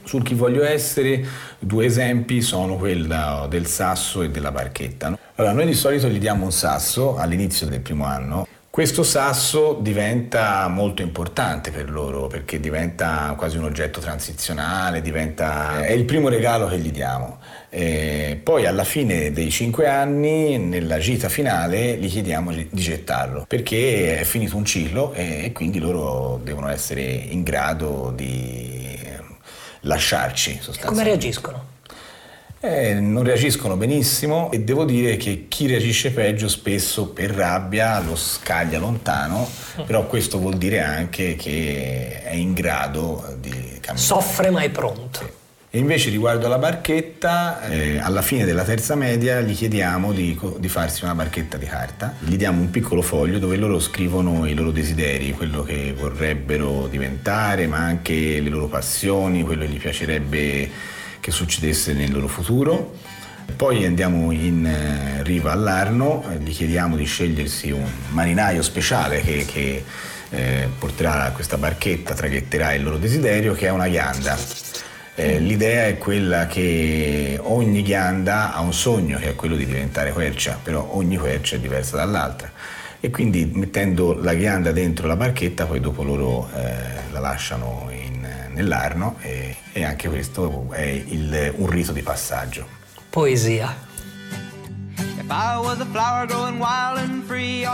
Sul 0.05 0.23
chi 0.23 0.35
voglio 0.35 0.64
essere, 0.64 1.25
due 1.59 1.87
esempi 1.87 2.40
sono 2.40 2.76
quello 2.76 3.47
del 3.49 3.66
sasso 3.66 4.23
e 4.23 4.30
della 4.30 4.52
barchetta. 4.52 5.19
Allora, 5.35 5.52
noi 5.52 5.66
di 5.66 5.75
solito 5.75 6.09
gli 6.09 6.19
diamo 6.19 6.45
un 6.45 6.52
sasso 6.52 7.16
all'inizio 7.16 7.66
del 7.66 7.80
primo 7.80 8.04
anno. 8.04 8.47
Questo 8.71 9.02
sasso 9.04 9.78
diventa 9.80 10.69
molto 10.69 11.00
importante 11.00 11.71
per 11.71 11.90
loro 11.90 12.26
perché 12.26 12.61
diventa 12.61 13.35
quasi 13.37 13.57
un 13.57 13.64
oggetto 13.64 14.00
transizionale, 14.00 15.00
diventa... 15.00 15.83
è 15.83 15.92
il 15.92 16.04
primo 16.04 16.28
regalo 16.28 16.69
che 16.69 16.78
gli 16.78 16.90
diamo. 16.90 17.38
E 17.71 18.38
poi 18.42 18.66
alla 18.66 18.85
fine 18.85 19.33
dei 19.33 19.50
cinque 19.50 19.88
anni, 19.88 20.59
nella 20.59 20.99
gita 20.99 21.30
finale, 21.30 21.97
gli 21.97 22.09
chiediamo 22.09 22.52
di 22.52 22.69
gettarlo 22.71 23.47
perché 23.49 24.19
è 24.21 24.25
finito 24.25 24.57
un 24.59 24.66
ciclo 24.66 25.14
e 25.14 25.52
quindi 25.54 25.78
loro 25.78 26.38
devono 26.45 26.69
essere 26.69 27.02
in 27.02 27.42
grado 27.42 28.12
di 28.14 28.99
lasciarci 29.87 30.59
sostanzialmente. 30.61 30.87
Come 30.87 31.02
reagiscono? 31.05 31.75
Eh, 32.59 32.95
non 32.95 33.23
reagiscono 33.23 33.76
benissimo 33.76 34.50
e 34.50 34.61
devo 34.61 34.85
dire 34.85 35.16
che 35.16 35.47
chi 35.49 35.66
reagisce 35.66 36.11
peggio 36.11 36.49
spesso 36.49 37.09
per 37.09 37.31
rabbia 37.31 38.00
lo 38.00 38.16
scaglia 38.16 38.78
lontano, 38.78 39.49
però 39.87 40.07
questo 40.07 40.38
vuol 40.38 40.57
dire 40.57 40.81
anche 40.81 41.37
che 41.37 42.23
è 42.23 42.35
in 42.35 42.55
grado 42.55 43.37
di 43.38 43.50
cambiare. 43.50 43.99
Soffre 43.99 44.50
ma 44.50 44.61
è 44.62 44.71
pronto. 44.71 45.21
Sì. 45.21 45.36
E 45.76 45.78
invece 45.78 46.09
riguardo 46.09 46.47
alla 46.47 46.56
barchetta, 46.56 47.68
eh, 47.68 47.99
alla 47.99 48.23
fine 48.23 48.47
della 48.47 48.64
terza 48.64 48.95
media 48.95 49.42
gli 49.42 49.54
chiediamo 49.54 50.14
di, 50.14 50.40
di, 50.56 50.68
farsi 50.71 51.04
una 51.04 51.14
barchetta 51.14 51.59
di 51.59 51.66
carta, 51.66 52.14
gli 52.18 52.37
diamo 52.37 52.62
un 52.62 52.71
piccolo 52.71 53.02
foglio 53.02 53.38
dove 53.38 53.56
loro 53.56 53.78
scrivono 53.78 54.47
i 54.47 54.54
loro 54.54 54.71
desideri, 54.71 55.33
quello 55.33 55.62
che 55.64 55.92
vorrebbero 55.95 56.87
diventare, 56.87 57.66
ma 57.66 57.76
anche 57.76 58.40
le 58.40 58.49
loro 58.49 58.68
passioni, 58.68 59.42
quello 59.42 59.66
che 59.66 59.68
gli 59.68 59.78
piacerebbe 59.78 60.71
che 61.21 61.30
succedesse 61.30 61.92
nel 61.92 62.11
loro 62.11 62.28
futuro. 62.28 62.95
Poi 63.54 63.85
andiamo 63.85 64.33
in 64.33 64.64
eh, 64.64 65.23
riva 65.25 65.52
all'Arno, 65.52 66.25
gli 66.42 66.52
chiediamo 66.52 66.97
di 66.97 67.04
scegliersi 67.04 67.71
un 67.71 67.85
marinaio 68.12 68.62
speciale 68.62 69.21
che, 69.21 69.45
che 69.45 69.85
eh, 70.30 70.68
porterà 70.78 71.33
questa 71.35 71.59
barchetta, 71.59 72.14
traghetterà 72.14 72.73
il 72.73 72.83
loro 72.83 72.97
desiderio, 72.97 73.52
che 73.52 73.66
è 73.66 73.71
una 73.71 73.88
ghianda 73.88 74.64
eh, 75.16 75.38
l'idea 75.38 75.87
è 75.87 75.96
quella 75.96 76.46
che 76.46 77.40
ogni 77.42 77.82
ghianda 77.82 78.52
ha 78.52 78.61
un 78.61 78.75
sogno, 78.75 79.18
che 79.18 79.30
è 79.30 79.35
quello 79.35 79.56
di 79.56 79.64
diventare 79.64 80.12
quercia, 80.12 80.58
però 80.62 80.90
ogni 80.92 81.16
quercia 81.16 81.56
è 81.56 81.58
diversa 81.58 81.96
dall'altra. 81.96 82.52
e 83.00 83.11
quindi 83.11 83.50
mettendo 83.54 84.14
la 84.14 84.35
ghianda 84.35 84.73
dentro 84.73 85.06
la 85.06 85.16
barchetta 85.16 85.66
poi 85.66 85.80
dopo 85.80 86.02
loro 86.02 86.49
eh, 86.54 87.11
la 87.12 87.20
lasciano 87.20 87.88
in, 87.90 88.26
nell'arno 88.52 89.16
e, 89.20 89.56
e, 89.73 89.85
anche 89.85 90.08
questo 90.08 90.68
è 90.73 90.82
il, 90.82 91.52
un 91.56 91.68
rito 91.68 91.92
di 91.92 92.02
passaggio. 92.02 92.66
Poesia. 93.08 93.75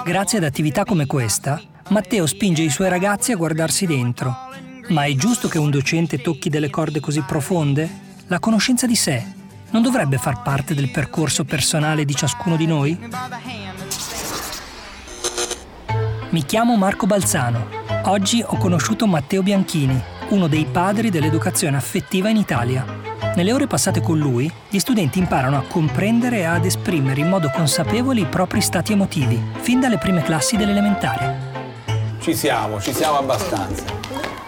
Grazie 0.04 0.38
ad 0.38 0.44
attività 0.44 0.84
come 0.84 1.06
questa, 1.06 1.60
Matteo 1.88 2.26
spinge 2.26 2.62
i 2.62 2.70
suoi 2.70 2.88
ragazzi 2.88 3.32
a 3.32 3.36
guardarsi 3.36 3.86
dentro. 3.86 4.51
Ma 4.88 5.04
è 5.04 5.14
giusto 5.14 5.48
che 5.48 5.58
un 5.58 5.70
docente 5.70 6.20
tocchi 6.20 6.48
delle 6.48 6.68
corde 6.68 7.00
così 7.00 7.22
profonde? 7.22 7.88
La 8.26 8.40
conoscenza 8.40 8.86
di 8.86 8.96
sé 8.96 9.24
non 9.70 9.80
dovrebbe 9.80 10.18
far 10.18 10.42
parte 10.42 10.74
del 10.74 10.90
percorso 10.90 11.44
personale 11.44 12.04
di 12.04 12.14
ciascuno 12.14 12.56
di 12.56 12.66
noi? 12.66 12.98
Mi 16.30 16.44
chiamo 16.44 16.76
Marco 16.76 17.06
Balzano. 17.06 17.80
Oggi 18.04 18.42
ho 18.44 18.56
conosciuto 18.56 19.06
Matteo 19.06 19.42
Bianchini, 19.42 20.02
uno 20.30 20.48
dei 20.48 20.66
padri 20.66 21.10
dell'educazione 21.10 21.76
affettiva 21.76 22.28
in 22.28 22.36
Italia. 22.36 22.84
Nelle 23.34 23.52
ore 23.52 23.66
passate 23.66 24.02
con 24.02 24.18
lui, 24.18 24.50
gli 24.68 24.78
studenti 24.78 25.18
imparano 25.18 25.56
a 25.56 25.64
comprendere 25.66 26.38
e 26.38 26.44
ad 26.44 26.64
esprimere 26.64 27.20
in 27.20 27.28
modo 27.28 27.50
consapevole 27.50 28.20
i 28.20 28.26
propri 28.26 28.60
stati 28.60 28.92
emotivi, 28.92 29.40
fin 29.60 29.80
dalle 29.80 29.98
prime 29.98 30.22
classi 30.22 30.56
dell'elementare. 30.56 31.50
Ci 32.20 32.34
siamo, 32.34 32.80
ci 32.80 32.92
siamo 32.92 33.18
abbastanza. 33.18 34.01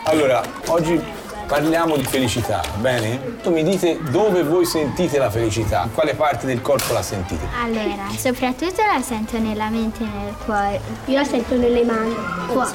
Allora, 0.07 0.43
oggi 0.67 1.03
parliamo 1.47 1.97
di 1.97 2.05
felicità, 2.05 2.61
bene? 2.77 3.39
Tu 3.43 3.51
mi 3.51 3.63
dite 3.65 3.99
dove 4.11 4.43
voi 4.43 4.67
sentite 4.67 5.17
la 5.17 5.31
felicità, 5.31 5.85
in 5.85 5.95
quale 5.95 6.15
parte 6.15 6.45
del 6.45 6.61
corpo 6.61 6.93
la 6.93 7.01
sentite? 7.01 7.47
Allora, 7.63 8.05
soprattutto 8.15 8.83
la 8.83 9.01
sento 9.01 9.39
nella 9.39 9.71
mente 9.71 10.03
e 10.03 10.07
nel 10.07 10.35
cuore. 10.45 10.79
Io 11.07 11.17
la 11.17 11.25
sento 11.25 11.57
nelle 11.57 11.85
mani, 11.85 12.15
qua. 12.49 12.71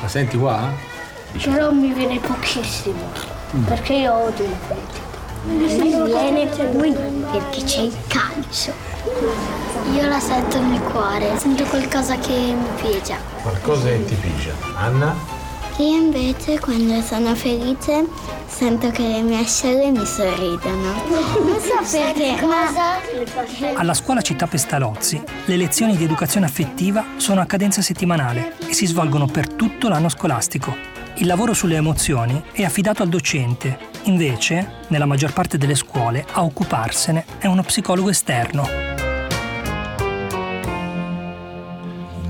La 0.00 0.08
senti 0.08 0.36
qua? 0.36 0.68
Però 1.40 1.70
mi 1.70 1.92
viene 1.92 2.18
pochissimo, 2.18 3.04
perché 3.64 3.92
io 3.92 4.12
odio 4.14 4.48
la 4.48 4.56
felicità. 4.66 5.06
Mi 5.44 6.04
viene 6.10 6.48
qui 6.48 6.92
perché 7.30 7.62
c'è 7.62 7.80
il 7.82 7.96
calcio. 8.08 8.72
Io 9.94 10.08
la 10.08 10.18
sento 10.18 10.58
nel 10.60 10.80
cuore, 10.80 11.38
sento 11.38 11.62
qualcosa 11.64 12.16
che 12.16 12.32
mi 12.32 12.66
piace. 12.80 13.16
Qualcosa 13.42 13.86
che 13.86 14.04
ti 14.06 14.14
piace. 14.16 14.52
Anna? 14.76 15.36
Io 15.78 15.94
invece 15.94 16.58
quando 16.58 17.00
sono 17.02 17.36
felice 17.36 18.04
sento 18.48 18.90
che 18.90 19.02
le 19.02 19.22
mie 19.22 19.38
ascelle 19.38 19.92
mi 19.92 20.04
sorridono. 20.04 20.92
Non 21.06 21.60
so 21.60 21.98
perché, 21.98 22.44
ma... 22.44 23.78
Alla 23.78 23.94
scuola 23.94 24.20
Città 24.20 24.48
Pestalozzi 24.48 25.22
le 25.44 25.56
lezioni 25.56 25.96
di 25.96 26.02
educazione 26.02 26.46
affettiva 26.46 27.04
sono 27.16 27.40
a 27.40 27.46
cadenza 27.46 27.80
settimanale 27.80 28.56
e 28.68 28.72
si 28.72 28.86
svolgono 28.86 29.26
per 29.26 29.46
tutto 29.54 29.88
l'anno 29.88 30.08
scolastico. 30.08 30.74
Il 31.18 31.26
lavoro 31.26 31.54
sulle 31.54 31.76
emozioni 31.76 32.42
è 32.50 32.64
affidato 32.64 33.04
al 33.04 33.08
docente, 33.08 33.78
invece, 34.04 34.80
nella 34.88 35.06
maggior 35.06 35.32
parte 35.32 35.58
delle 35.58 35.76
scuole, 35.76 36.26
a 36.32 36.42
occuparsene 36.42 37.24
è 37.38 37.46
uno 37.46 37.62
psicologo 37.62 38.10
esterno. 38.10 38.97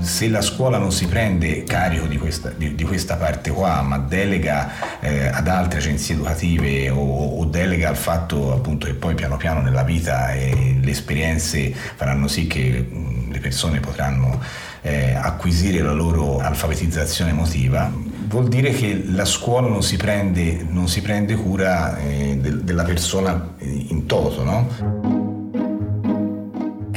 Se 0.01 0.27
la 0.29 0.41
scuola 0.41 0.77
non 0.77 0.91
si 0.91 1.07
prende 1.07 1.63
carico 1.63 2.05
di 2.05 2.17
questa, 2.17 2.49
di, 2.49 2.75
di 2.75 2.83
questa 2.83 3.15
parte 3.15 3.51
qua, 3.51 3.81
ma 3.81 3.97
delega 3.97 4.99
eh, 4.99 5.27
ad 5.27 5.47
altre 5.47 5.79
agenzie 5.79 6.15
educative 6.15 6.89
o, 6.89 7.37
o, 7.39 7.45
delega 7.45 7.89
al 7.89 7.97
fatto 7.97 8.53
appunto 8.53 8.85
che 8.85 8.93
poi 8.93 9.15
piano 9.15 9.37
piano 9.37 9.61
nella 9.61 9.83
vita 9.83 10.31
eh, 10.33 10.77
le 10.81 10.91
esperienze 10.91 11.73
faranno 11.73 12.27
sì 12.27 12.47
che 12.47 12.85
mh, 12.89 13.31
le 13.31 13.39
persone 13.39 13.79
potranno 13.79 14.41
eh, 14.81 15.13
acquisire 15.13 15.81
la 15.81 15.91
loro 15.91 16.39
alfabetizzazione 16.39 17.31
emotiva, 17.31 17.91
vuol 18.27 18.47
dire 18.47 18.71
che 18.71 19.03
la 19.05 19.25
scuola 19.25 19.67
non 19.67 19.83
si 19.83 19.97
prende, 19.97 20.65
non 20.67 20.87
si 20.87 21.01
prende 21.01 21.35
cura 21.35 21.97
eh, 21.97 22.37
de, 22.39 22.63
della 22.63 22.83
persona 22.83 23.53
in 23.59 24.05
toto, 24.05 24.43
no? 24.43 25.18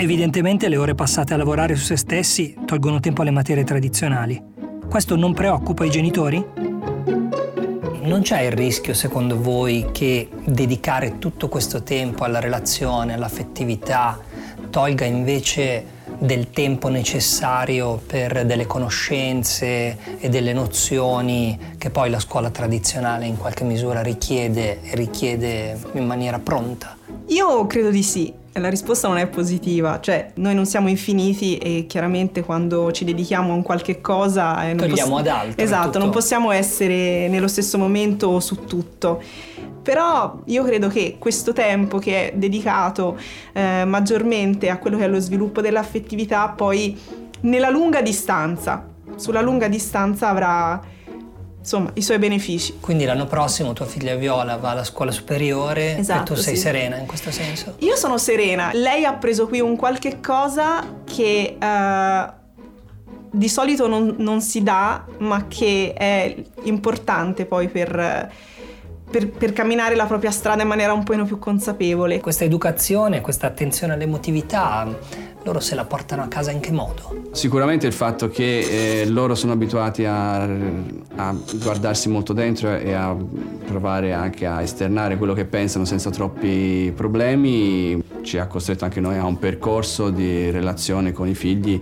Evidentemente 0.03 0.69
le 0.69 0.79
ore 0.79 0.97
passate 0.97 1.33
a 1.33 1.37
lavorare 1.37 1.77
su 1.77 1.85
se 1.85 1.97
stessi 1.97 2.57
tolgono 2.67 2.99
tempo 2.99 3.23
alle 3.23 3.31
materie 3.31 3.63
tradizionali. 3.63 4.43
Questo 4.91 5.15
non 5.15 5.33
preoccupa 5.33 5.85
i 5.85 5.91
genitori? 5.91 6.45
Non 8.01 8.21
c'è 8.23 8.41
il 8.41 8.51
rischio, 8.51 8.95
secondo 8.95 9.41
voi, 9.41 9.91
che 9.93 10.29
dedicare 10.45 11.21
tutto 11.21 11.47
questo 11.49 11.85
tempo 11.85 12.25
alla 12.25 12.41
relazione, 12.41 13.15
all'affettività, 13.15 14.19
tolga 14.71 15.05
invece 15.05 15.85
del 16.19 16.51
tempo 16.51 16.89
necessario 16.89 18.03
per 18.05 18.45
delle 18.45 18.67
conoscenze 18.67 20.19
e 20.19 20.29
delle 20.29 20.53
nozioni 20.53 21.57
che 21.79 21.91
poi 21.91 22.11
la 22.11 22.19
scuola 22.19 22.51
tradizionale 22.51 23.27
in 23.27 23.37
qualche 23.37 23.63
misura 23.63 24.03
richiede 24.03 24.83
e 24.83 24.97
richiede 24.97 25.79
in 25.93 26.05
maniera 26.05 26.41
pronta? 26.41 26.97
Io 27.29 27.67
credo 27.67 27.91
di 27.91 28.03
sì, 28.03 28.41
la 28.55 28.69
risposta 28.69 29.09
non 29.09 29.17
è 29.17 29.27
positiva, 29.29 30.01
cioè 30.01 30.33
noi 30.35 30.55
non 30.55 30.67
siamo 30.67 30.89
infiniti 30.89 31.57
e 31.57 31.87
chiaramente 31.89 32.43
quando 32.43 32.93
ci 32.93 33.05
dedichiamo 33.05 33.53
a 33.53 33.55
un 33.55 33.63
qualche 33.63 34.01
cosa... 34.01 34.69
Eh, 34.69 34.75
Togliamo 34.75 35.11
poss- 35.11 35.21
ad 35.21 35.27
altro. 35.27 35.63
Esatto, 35.63 35.99
non 35.99 36.11
possiamo 36.11 36.51
essere 36.51 37.29
nello 37.29 37.49
stesso 37.49 37.79
momento 37.79 38.41
su 38.41 38.65
tutto. 38.65 39.23
Però 39.83 40.41
io 40.45 40.63
credo 40.65 40.89
che 40.89 41.17
questo 41.19 41.53
tempo 41.53 41.99
che 41.99 42.31
è 42.31 42.37
dedicato 42.37 43.19
eh, 43.53 43.85
maggiormente 43.85 44.69
a 44.69 44.79
quello 44.79 44.97
che 44.97 45.05
è 45.05 45.09
lo 45.09 45.19
sviluppo 45.19 45.61
dell'affettività 45.61 46.49
poi 46.51 46.97
nella 47.41 47.71
lunga 47.71 48.01
distanza, 48.01 48.87
sulla 49.17 49.41
lunga 49.41 49.67
distanza 49.67 50.29
avrà 50.29 50.81
insomma 51.63 51.91
i 51.95 52.03
suoi 52.03 52.19
benefici. 52.19 52.79
Quindi 52.81 53.05
l'anno 53.05 53.27
prossimo 53.27 53.73
tua 53.73 53.87
figlia 53.87 54.17
Viola 54.17 54.57
va 54.57 54.71
alla 54.71 54.85
scuola 54.85 55.11
superiore 55.11 55.99
esatto, 55.99 56.33
e 56.33 56.35
tu 56.35 56.41
sei 56.41 56.57
sì. 56.57 56.63
serena 56.63 56.97
in 56.97 57.07
questo 57.07 57.31
senso? 57.31 57.77
Io 57.79 57.97
sono 57.97 58.19
serena, 58.19 58.71
lei 58.73 59.05
ha 59.05 59.15
preso 59.15 59.47
qui 59.47 59.61
un 59.61 59.77
qualche 59.77 60.21
cosa 60.21 60.85
che 61.05 61.57
uh, 61.61 62.33
di 63.31 63.49
solito 63.49 63.87
non, 63.87 64.17
non, 64.19 64.43
si 64.43 64.63
dà 64.63 65.05
ma 65.19 65.47
che 65.47 65.95
è 65.97 66.35
importante 66.65 67.47
poi 67.47 67.69
per... 67.69 68.51
Per, 69.13 69.29
per, 69.29 69.53
camminare 69.53 69.95
la 69.95 70.07
propria 70.07 70.31
strada 70.31 70.63
in 70.63 70.69
maniera 70.69 70.95
un 70.95 71.03
po' 71.03 71.15
più 71.25 71.39
consapevole. 71.39 72.19
Questa 72.19 72.45
educazione, 72.45 73.21
questa 73.21 73.47
attenzione 73.47 73.93
all'emotività 73.93 74.89
loro 75.45 75.61
se 75.61 75.75
la 75.75 75.85
portano 75.85 76.23
a 76.23 76.27
casa 76.27 76.51
in 76.51 76.61
che 76.61 76.73
modo? 76.73 77.29
Sicuramente 77.33 77.87
il 77.87 77.93
fatto 77.93 78.29
che 78.29 79.03
eh, 79.03 79.07
loro 79.07 79.35
sono 79.35 79.53
abituati 79.53 80.05
a, 80.05 80.43
a, 80.43 81.35
guardarsi 81.63 82.09
molto 82.09 82.33
dentro 82.33 82.77
e 82.77 82.93
a 82.93 83.17
provare 83.67 84.13
anche 84.13 84.47
a 84.47 84.63
esternare 84.63 85.17
quello 85.17 85.33
che 85.33 85.45
pensano 85.45 85.85
senza 85.85 86.11
troppi 86.11 86.93
problemi 86.95 88.03
ci 88.23 88.39
ha 88.39 88.47
costretto 88.47 88.85
anche 88.85 89.01
noi 89.01 89.19
a 89.19 89.25
un 89.25 89.39
percorso 89.39 90.11
di 90.11 90.51
relazione 90.51 91.13
con 91.13 91.29
i 91.29 91.35
figli 91.35 91.81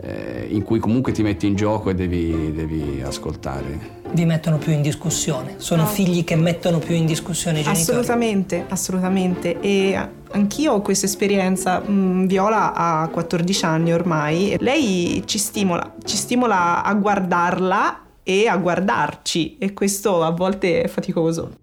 eh, 0.00 0.46
in 0.48 0.62
cui 0.62 0.78
comunque 0.78 1.12
ti 1.12 1.22
metti 1.22 1.46
in 1.46 1.54
gioco 1.54 1.90
e 1.90 1.94
devi, 1.94 2.52
devi 2.52 3.02
ascoltare. 3.04 4.04
Vi 4.16 4.24
mettono 4.24 4.56
più 4.56 4.72
in 4.72 4.80
discussione? 4.80 5.56
Sono 5.58 5.82
no. 5.82 5.88
figli 5.88 6.24
che 6.24 6.36
mettono 6.36 6.78
più 6.78 6.94
in 6.94 7.04
discussione 7.04 7.60
i 7.60 7.62
genitori? 7.62 7.82
Assolutamente, 7.82 8.64
assolutamente. 8.66 9.60
E 9.60 10.08
anch'io 10.30 10.72
ho 10.72 10.80
questa 10.80 11.04
esperienza. 11.04 11.82
Mm, 11.86 12.24
Viola 12.24 12.72
ha 12.72 13.08
14 13.08 13.64
anni 13.66 13.92
ormai. 13.92 14.56
Lei 14.58 15.22
ci 15.26 15.36
stimola, 15.36 15.96
ci 16.02 16.16
stimola 16.16 16.82
a 16.82 16.94
guardarla 16.94 18.04
e 18.22 18.48
a 18.48 18.56
guardarci 18.56 19.58
e 19.58 19.74
questo 19.74 20.22
a 20.22 20.30
volte 20.30 20.80
è 20.80 20.88
faticoso. 20.88 21.58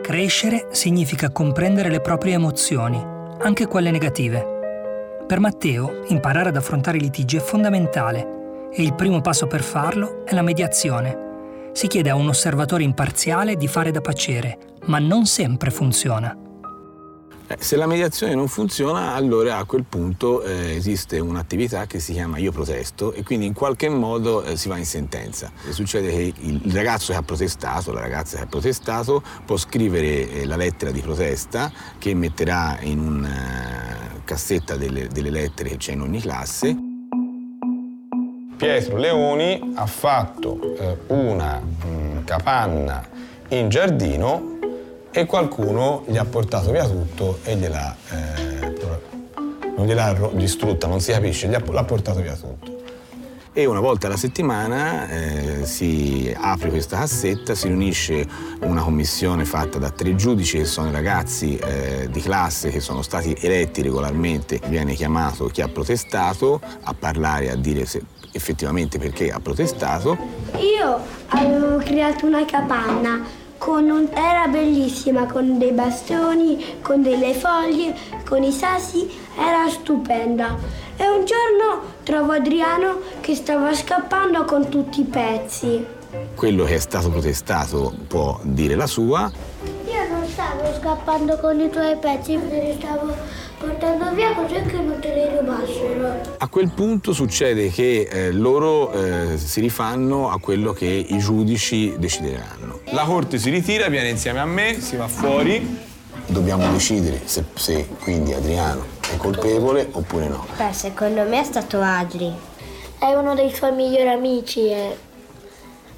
Crescere 0.00 0.68
significa 0.70 1.32
comprendere 1.32 1.90
le 1.90 2.00
proprie 2.00 2.34
emozioni, 2.34 3.04
anche 3.40 3.66
quelle 3.66 3.90
negative. 3.90 4.46
Per 5.26 5.40
Matteo, 5.40 6.04
imparare 6.06 6.50
ad 6.50 6.56
affrontare 6.56 6.98
i 6.98 7.00
litigi 7.00 7.36
è 7.36 7.40
fondamentale 7.40 8.33
e 8.76 8.82
il 8.82 8.94
primo 8.94 9.20
passo 9.20 9.46
per 9.46 9.62
farlo 9.62 10.24
è 10.24 10.34
la 10.34 10.42
mediazione. 10.42 11.70
Si 11.72 11.86
chiede 11.86 12.10
a 12.10 12.16
un 12.16 12.28
osservatore 12.28 12.82
imparziale 12.82 13.56
di 13.56 13.68
fare 13.68 13.92
da 13.92 14.00
pacere, 14.00 14.58
ma 14.86 14.98
non 14.98 15.26
sempre 15.26 15.70
funziona. 15.70 16.36
Eh, 17.46 17.56
se 17.60 17.76
la 17.76 17.86
mediazione 17.86 18.34
non 18.34 18.48
funziona, 18.48 19.12
allora 19.12 19.58
a 19.58 19.64
quel 19.64 19.84
punto 19.84 20.42
eh, 20.42 20.74
esiste 20.74 21.18
un'attività 21.18 21.86
che 21.86 22.00
si 22.00 22.12
chiama 22.14 22.38
io 22.38 22.50
protesto 22.50 23.12
e 23.12 23.22
quindi 23.22 23.44
in 23.46 23.52
qualche 23.52 23.88
modo 23.88 24.42
eh, 24.42 24.56
si 24.56 24.68
va 24.68 24.78
in 24.78 24.86
sentenza. 24.86 25.52
Succede 25.68 26.10
che 26.10 26.32
il 26.38 26.72
ragazzo 26.72 27.12
che 27.12 27.18
ha 27.18 27.22
protestato, 27.22 27.92
la 27.92 28.00
ragazza 28.00 28.38
che 28.38 28.44
ha 28.44 28.46
protestato, 28.46 29.22
può 29.44 29.56
scrivere 29.56 30.30
eh, 30.30 30.46
la 30.46 30.56
lettera 30.56 30.90
di 30.90 31.00
protesta 31.00 31.70
che 31.98 32.14
metterà 32.14 32.78
in 32.80 32.98
una 32.98 34.14
eh, 34.14 34.24
cassetta 34.24 34.76
delle, 34.76 35.06
delle 35.08 35.30
lettere 35.30 35.68
che 35.68 35.76
c'è 35.76 35.92
in 35.92 36.00
ogni 36.00 36.20
classe. 36.20 36.92
Pietro 38.64 38.96
Leoni 38.96 39.74
ha 39.74 39.84
fatto 39.84 40.58
eh, 40.78 40.96
una 41.08 41.60
mh, 41.60 41.86
mm, 41.86 42.24
capanna 42.24 43.06
in 43.48 43.68
giardino 43.68 44.58
e 45.10 45.26
qualcuno 45.26 46.02
gli 46.06 46.16
ha 46.16 46.24
portato 46.24 46.70
via 46.70 46.88
tutto 46.88 47.40
e 47.44 47.56
gliel'ha, 47.56 47.94
eh, 48.10 48.74
non 49.76 49.84
gliel'ha 49.84 50.30
distrutta, 50.32 50.86
non 50.86 51.00
si 51.00 51.12
capisce, 51.12 51.46
gli 51.46 51.52
ha- 51.52 51.62
l'ha 51.62 51.84
portato 51.84 52.22
via 52.22 52.32
tutto. 52.32 52.72
E 53.52 53.66
una 53.66 53.80
volta 53.80 54.06
alla 54.06 54.16
settimana 54.16 55.10
eh, 55.10 55.66
si 55.66 56.34
apre 56.34 56.70
questa 56.70 56.96
cassetta, 56.96 57.54
si 57.54 57.68
riunisce 57.68 58.26
una 58.62 58.82
commissione 58.82 59.44
fatta 59.44 59.78
da 59.78 59.90
tre 59.90 60.16
giudici 60.16 60.56
che 60.56 60.64
sono 60.64 60.88
i 60.88 60.92
ragazzi 60.92 61.58
eh, 61.58 62.08
di 62.10 62.20
classe 62.22 62.70
che 62.70 62.80
sono 62.80 63.02
stati 63.02 63.36
eletti 63.38 63.82
regolarmente, 63.82 64.58
viene 64.68 64.94
chiamato 64.94 65.48
chi 65.48 65.60
ha 65.60 65.68
protestato 65.68 66.60
a 66.82 66.94
parlare, 66.98 67.50
a 67.50 67.56
dire 67.56 67.84
se 67.84 68.02
effettivamente 68.34 68.98
perché 68.98 69.30
ha 69.30 69.40
protestato. 69.40 70.16
Io 70.58 70.98
avevo 71.28 71.76
creato 71.78 72.26
una 72.26 72.44
capanna, 72.44 73.22
con 73.56 73.88
un- 73.88 74.08
era 74.12 74.46
bellissima, 74.48 75.26
con 75.26 75.56
dei 75.58 75.72
bastoni, 75.72 76.78
con 76.82 77.02
delle 77.02 77.32
foglie, 77.32 77.94
con 78.28 78.42
i 78.42 78.52
sassi, 78.52 79.08
era 79.38 79.68
stupenda. 79.70 80.56
E 80.96 81.08
un 81.08 81.24
giorno 81.24 81.80
trovo 82.02 82.32
Adriano 82.32 82.98
che 83.20 83.34
stava 83.34 83.72
scappando 83.74 84.44
con 84.44 84.68
tutti 84.68 85.00
i 85.00 85.04
pezzi. 85.04 85.86
Quello 86.34 86.64
che 86.64 86.74
è 86.74 86.78
stato 86.78 87.08
protestato 87.10 87.92
può 88.06 88.38
dire 88.42 88.74
la 88.76 88.86
sua, 88.86 89.30
Io 89.86 90.08
non 90.10 90.26
stavo 90.28 90.72
scappando 90.78 91.36
con 91.38 91.58
i 91.60 91.70
tuoi 91.70 91.96
pezzi, 91.96 92.36
li 92.36 92.76
stavo 92.78 93.14
portando 93.64 94.12
via 94.14 94.34
così 94.34 94.60
che 94.62 94.76
non 94.76 94.98
te 95.00 95.14
li 95.14 95.38
rubassero. 95.38 96.36
A 96.38 96.48
quel 96.48 96.70
punto 96.70 97.12
succede 97.12 97.70
che 97.70 98.08
eh, 98.10 98.32
loro 98.32 98.92
eh, 98.92 99.38
si 99.38 99.60
rifanno 99.60 100.30
a 100.30 100.38
quello 100.38 100.72
che 100.72 100.86
i 100.86 101.18
giudici 101.18 101.94
decideranno. 101.98 102.80
La 102.90 103.04
corte 103.04 103.38
si 103.38 103.50
ritira, 103.50 103.88
viene 103.88 104.10
insieme 104.10 104.40
a 104.40 104.44
me, 104.44 104.80
si 104.80 104.96
va 104.96 105.08
fuori. 105.08 105.92
Dobbiamo 106.26 106.70
decidere 106.70 107.20
se, 107.24 107.44
se 107.54 107.86
quindi 108.02 108.32
Adriano 108.32 108.84
è 109.12 109.16
colpevole 109.16 109.88
oppure 109.92 110.28
no. 110.28 110.46
Beh, 110.56 110.72
secondo 110.72 111.22
me 111.22 111.40
è 111.40 111.44
stato 111.44 111.80
Adri. 111.80 112.32
È 112.98 113.12
uno 113.12 113.34
dei 113.34 113.52
suoi 113.52 113.72
migliori 113.72 114.08
amici 114.08 114.68
e 114.70 114.96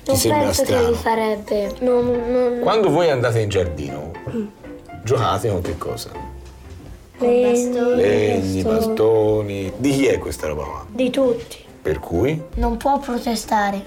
non 0.07 0.19
penso 0.21 0.63
che 0.63 0.87
li 0.87 0.95
farebbe. 0.95 1.75
Non, 1.81 2.07
non... 2.07 2.59
Quando 2.61 2.91
voi 2.91 3.11
andate 3.11 3.41
in 3.41 3.49
giardino, 3.49 4.11
giocate 5.05 5.49
con 5.49 5.61
che 5.63 5.79
cosa? 5.79 6.36
Legni, 7.19 7.95
Legni, 7.95 8.63
bastoni. 8.63 9.73
Di 9.77 9.91
chi 9.93 10.07
è 10.07 10.19
questa 10.19 10.49
roba 10.49 10.65
qua? 10.65 10.87
Di 10.89 11.09
tutti. 11.11 11.57
Per 11.81 11.99
cui 11.99 12.43
Non 12.57 12.77
può 12.77 12.99
protestare. 12.99 13.83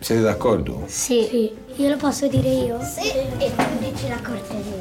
siete 0.00 0.22
d'accordo? 0.22 0.82
Sì. 0.86 1.52
Io 1.76 1.88
lo 1.88 1.96
posso 1.96 2.26
dire 2.26 2.48
io? 2.48 2.78
Sì. 2.82 3.08
E 3.38 3.54
tu 3.54 3.62
dici 3.78 4.08
la 4.08 4.18
corte 4.20 4.56
di 4.56 4.72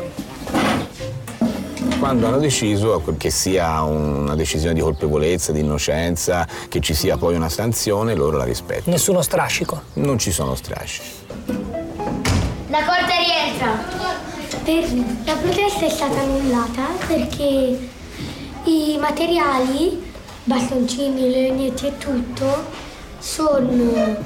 Quando 2.00 2.26
hanno 2.28 2.40
deciso 2.40 3.04
che 3.18 3.30
sia 3.30 3.82
una 3.84 4.36
decisione 4.36 4.74
di 4.74 4.82
colpevolezza, 4.82 5.52
di 5.52 5.60
innocenza, 5.60 6.48
che 6.70 6.80
ci 6.80 6.96
sia 6.96 7.18
poi 7.18 7.36
una 7.36 7.50
sanzione, 7.50 8.16
loro 8.16 8.38
la 8.38 8.46
rispettano. 8.46 8.92
Nessuno 8.96 9.22
strascico. 9.22 9.80
Non 9.94 10.18
ci 10.18 10.32
sono 10.32 10.56
strasci. 10.56 11.02
La 12.70 12.84
corte 12.84 13.14
rientra. 13.20 14.30
La 14.64 15.34
protesta 15.38 15.86
è 15.86 15.90
stata 15.90 16.20
annullata 16.20 16.84
perché 17.08 17.90
i 18.66 18.98
materiali, 19.00 20.12
bastoncini, 20.44 21.32
legnetti 21.32 21.88
e 21.88 21.98
tutto, 21.98 22.66
sono 23.18 24.18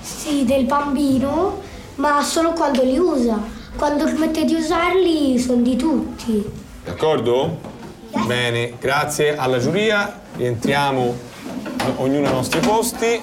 sì 0.00 0.44
del 0.44 0.66
bambino, 0.66 1.60
ma 1.96 2.22
solo 2.22 2.52
quando 2.52 2.84
li 2.84 2.96
usa. 2.96 3.40
Quando 3.76 4.06
smette 4.06 4.44
di 4.44 4.54
usarli 4.54 5.38
sono 5.38 5.62
di 5.62 5.74
tutti. 5.74 6.44
D'accordo? 6.84 7.58
Bene, 8.26 8.74
grazie 8.78 9.36
alla 9.36 9.58
giuria. 9.58 10.20
Rientriamo 10.36 11.14
ognuno 11.96 12.26
ai 12.28 12.32
nostri 12.32 12.60
posti. 12.60 13.20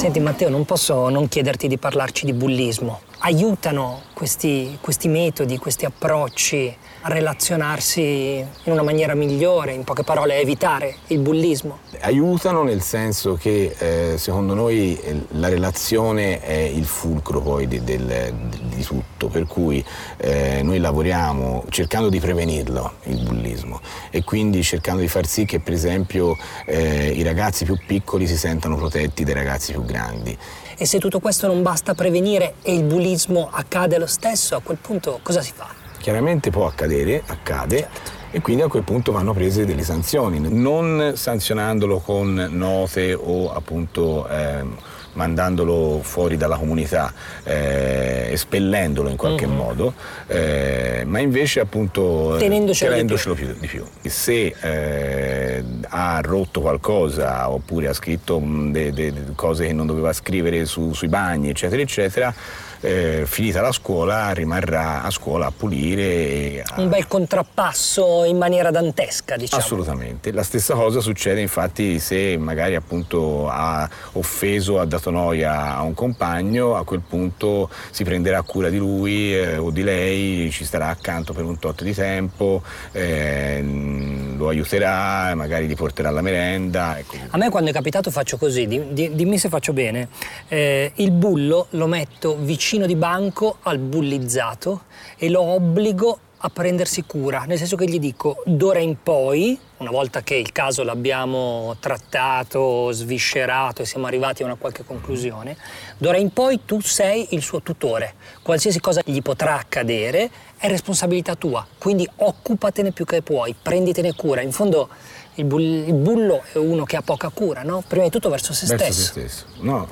Senti 0.00 0.18
Matteo, 0.18 0.48
non 0.48 0.64
posso 0.64 1.10
non 1.10 1.28
chiederti 1.28 1.68
di 1.68 1.76
parlarci 1.76 2.24
di 2.24 2.32
bullismo. 2.32 3.02
Aiutano 3.18 4.00
questi, 4.14 4.78
questi 4.80 5.08
metodi, 5.08 5.58
questi 5.58 5.84
approcci 5.84 6.74
a 7.02 7.08
relazionarsi 7.08 8.02
in 8.02 8.72
una 8.72 8.82
maniera 8.82 9.14
migliore, 9.14 9.72
in 9.72 9.84
poche 9.84 10.02
parole 10.02 10.34
a 10.34 10.38
evitare 10.38 10.96
il 11.08 11.20
bullismo? 11.20 11.78
Aiutano 12.00 12.62
nel 12.62 12.82
senso 12.82 13.34
che 13.34 13.74
eh, 13.78 14.18
secondo 14.18 14.54
noi 14.54 14.98
la 15.32 15.48
relazione 15.48 16.40
è 16.40 16.54
il 16.54 16.84
fulcro 16.84 17.40
poi 17.40 17.66
di, 17.66 17.82
del- 17.82 18.32
di 18.64 18.82
tutto, 18.82 19.28
per 19.28 19.46
cui 19.46 19.84
eh, 20.18 20.60
noi 20.62 20.78
lavoriamo 20.78 21.64
cercando 21.70 22.08
di 22.08 22.20
prevenirlo, 22.20 22.92
il 23.04 23.22
bullismo, 23.22 23.80
e 24.10 24.22
quindi 24.24 24.62
cercando 24.62 25.00
di 25.00 25.08
far 25.08 25.26
sì 25.26 25.44
che 25.44 25.60
per 25.60 25.72
esempio 25.72 26.36
eh, 26.66 27.08
i 27.08 27.22
ragazzi 27.22 27.64
più 27.64 27.78
piccoli 27.86 28.26
si 28.26 28.36
sentano 28.36 28.76
protetti 28.76 29.24
dai 29.24 29.34
ragazzi 29.34 29.72
più 29.72 29.84
grandi. 29.84 30.36
E 30.76 30.86
se 30.86 30.98
tutto 30.98 31.20
questo 31.20 31.46
non 31.46 31.62
basta 31.62 31.94
prevenire 31.94 32.54
e 32.62 32.74
il 32.74 32.84
bullismo 32.84 33.48
accade 33.50 33.98
lo 33.98 34.06
stesso, 34.06 34.56
a 34.56 34.60
quel 34.60 34.78
punto 34.78 35.20
cosa 35.22 35.42
si 35.42 35.52
fa? 35.54 35.79
Chiaramente 36.04 36.48
può 36.50 36.66
accadere, 36.66 37.22
accade, 37.26 37.86
e 38.30 38.40
quindi 38.40 38.62
a 38.62 38.68
quel 38.68 38.84
punto 38.84 39.12
vanno 39.12 39.34
prese 39.34 39.66
delle 39.66 39.82
sanzioni, 39.82 40.40
non 40.40 41.12
sanzionandolo 41.14 41.98
con 41.98 42.48
note 42.52 43.12
o 43.12 43.52
appunto 43.52 44.26
ehm, 44.26 44.76
mandandolo 45.12 46.00
fuori 46.02 46.38
dalla 46.38 46.56
comunità, 46.56 47.12
eh, 47.44 48.28
espellendolo 48.30 49.10
in 49.10 49.16
qualche 49.16 49.46
Mhm. 49.46 49.54
modo, 49.54 49.92
eh, 50.28 51.02
ma 51.04 51.18
invece 51.18 51.60
appunto 51.60 52.36
eh, 52.36 52.38
Tenendocelo 52.38 52.90
di 52.92 52.96
tenendocelo 52.96 53.34
più. 53.34 53.54
di 53.58 53.66
più. 53.66 53.84
Se 54.08 54.54
eh, 54.58 55.64
ha 55.88 56.20
rotto 56.22 56.62
qualcosa 56.62 57.50
oppure 57.50 57.88
ha 57.88 57.92
scritto 57.92 58.40
mh, 58.40 58.72
de- 58.72 58.92
de- 58.92 59.12
de- 59.12 59.20
cose 59.34 59.66
che 59.66 59.72
non 59.74 59.86
doveva 59.86 60.14
scrivere 60.14 60.64
su- 60.64 60.94
sui 60.94 61.08
bagni, 61.08 61.50
eccetera, 61.50 61.82
eccetera, 61.82 62.32
eh, 62.80 63.24
finita 63.26 63.60
la 63.60 63.72
scuola 63.72 64.30
rimarrà 64.32 65.02
a 65.02 65.10
scuola 65.10 65.46
a 65.46 65.52
pulire 65.54 66.62
a 66.66 66.80
Un 66.80 66.88
bel 66.88 67.06
contrappasso 67.06 68.24
in 68.24 68.38
maniera 68.38 68.70
dantesca, 68.70 69.36
diciamo. 69.36 69.62
Assolutamente. 69.62 70.32
La 70.32 70.42
stessa 70.42 70.74
cosa 70.74 71.00
succede 71.00 71.40
infatti 71.40 71.98
se 71.98 72.38
magari 72.38 72.74
appunto 72.74 73.48
ha 73.48 73.88
offeso, 74.12 74.80
ha 74.80 74.86
dato 74.86 75.10
noia 75.10 75.76
a 75.76 75.82
un 75.82 75.92
compagno, 75.92 76.76
a 76.76 76.84
quel 76.84 77.02
punto 77.06 77.68
si 77.90 78.02
prenderà 78.04 78.40
cura 78.42 78.70
di 78.70 78.78
lui 78.78 79.34
eh, 79.34 79.58
o 79.58 79.70
di 79.70 79.82
lei, 79.82 80.50
ci 80.50 80.64
starà 80.64 80.88
accanto 80.88 81.34
per 81.34 81.44
un 81.44 81.58
tot 81.58 81.82
di 81.82 81.92
tempo, 81.92 82.62
ehm, 82.92 84.38
lo 84.38 84.48
aiuterà, 84.48 85.34
magari 85.34 85.66
gli 85.66 85.74
porterà 85.76 86.10
la 86.10 86.22
merenda. 86.22 86.96
A 87.30 87.36
me 87.36 87.50
quando 87.50 87.70
è 87.70 87.72
capitato 87.72 88.10
faccio 88.10 88.38
così, 88.38 88.66
di- 88.66 88.92
di- 88.92 89.14
dimmi 89.14 89.36
se 89.36 89.48
faccio 89.50 89.72
bene. 89.74 90.08
Eh, 90.48 90.92
il 90.96 91.10
bullo 91.10 91.66
lo 91.70 91.86
metto 91.86 92.36
vicino 92.40 92.68
di 92.78 92.94
banco 92.94 93.56
al 93.62 93.78
bullizzato 93.78 94.82
e 95.16 95.28
lo 95.28 95.40
obbligo 95.42 96.18
a 96.42 96.48
prendersi 96.48 97.02
cura, 97.04 97.44
nel 97.46 97.58
senso 97.58 97.76
che 97.76 97.84
gli 97.84 97.98
dico 97.98 98.42
d'ora 98.46 98.78
in 98.78 99.02
poi, 99.02 99.58
una 99.78 99.90
volta 99.90 100.22
che 100.22 100.36
il 100.36 100.52
caso 100.52 100.82
l'abbiamo 100.84 101.76
trattato, 101.80 102.90
sviscerato 102.92 103.82
e 103.82 103.84
siamo 103.84 104.06
arrivati 104.06 104.42
a 104.42 104.46
una 104.46 104.54
qualche 104.54 104.84
conclusione, 104.84 105.56
d'ora 105.98 106.16
in 106.16 106.32
poi 106.32 106.60
tu 106.64 106.80
sei 106.80 107.26
il 107.30 107.42
suo 107.42 107.60
tutore. 107.60 108.14
Qualsiasi 108.40 108.80
cosa 108.80 109.02
gli 109.04 109.20
potrà 109.20 109.58
accadere 109.58 110.30
è 110.56 110.68
responsabilità 110.68 111.34
tua, 111.34 111.66
quindi 111.76 112.08
occupatene 112.16 112.92
più 112.92 113.04
che 113.04 113.20
puoi, 113.20 113.54
prenditene 113.60 114.14
cura. 114.14 114.40
In 114.40 114.52
fondo 114.52 114.88
il, 115.34 115.44
bull- 115.44 115.86
il 115.88 115.92
bullo 115.94 116.42
è 116.52 116.56
uno 116.56 116.84
che 116.84 116.96
ha 116.96 117.02
poca 117.02 117.28
cura, 117.28 117.62
no? 117.62 117.82
Prima 117.86 118.04
di 118.04 118.10
tutto 118.10 118.30
verso 118.30 118.54
se 118.54 118.64
Verso 118.64 118.84
se 118.86 118.92
stesso. 118.92 119.10
stesso. 119.10 119.44
No, 119.60 119.86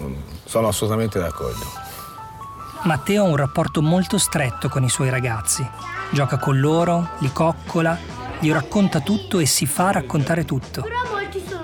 sono 0.47 0.69
assolutamente 0.69 1.19
d'accordo. 1.19 1.88
Matteo 2.85 3.25
ha 3.25 3.29
un 3.29 3.37
rapporto 3.37 3.83
molto 3.83 4.19
stretto 4.19 4.69
con 4.69 4.85
i 4.85 4.89
suoi 4.89 5.11
ragazzi. 5.11 5.67
Gioca 6.11 6.39
con 6.39 6.61
loro, 6.61 7.11
li 7.19 7.31
coccola, 7.33 7.99
gli 8.39 8.51
racconta 8.53 9.01
tutto 9.01 9.41
e 9.41 9.47
si 9.47 9.67
fa 9.67 9.91
raccontare 9.91 10.45
tutto. 10.45 10.87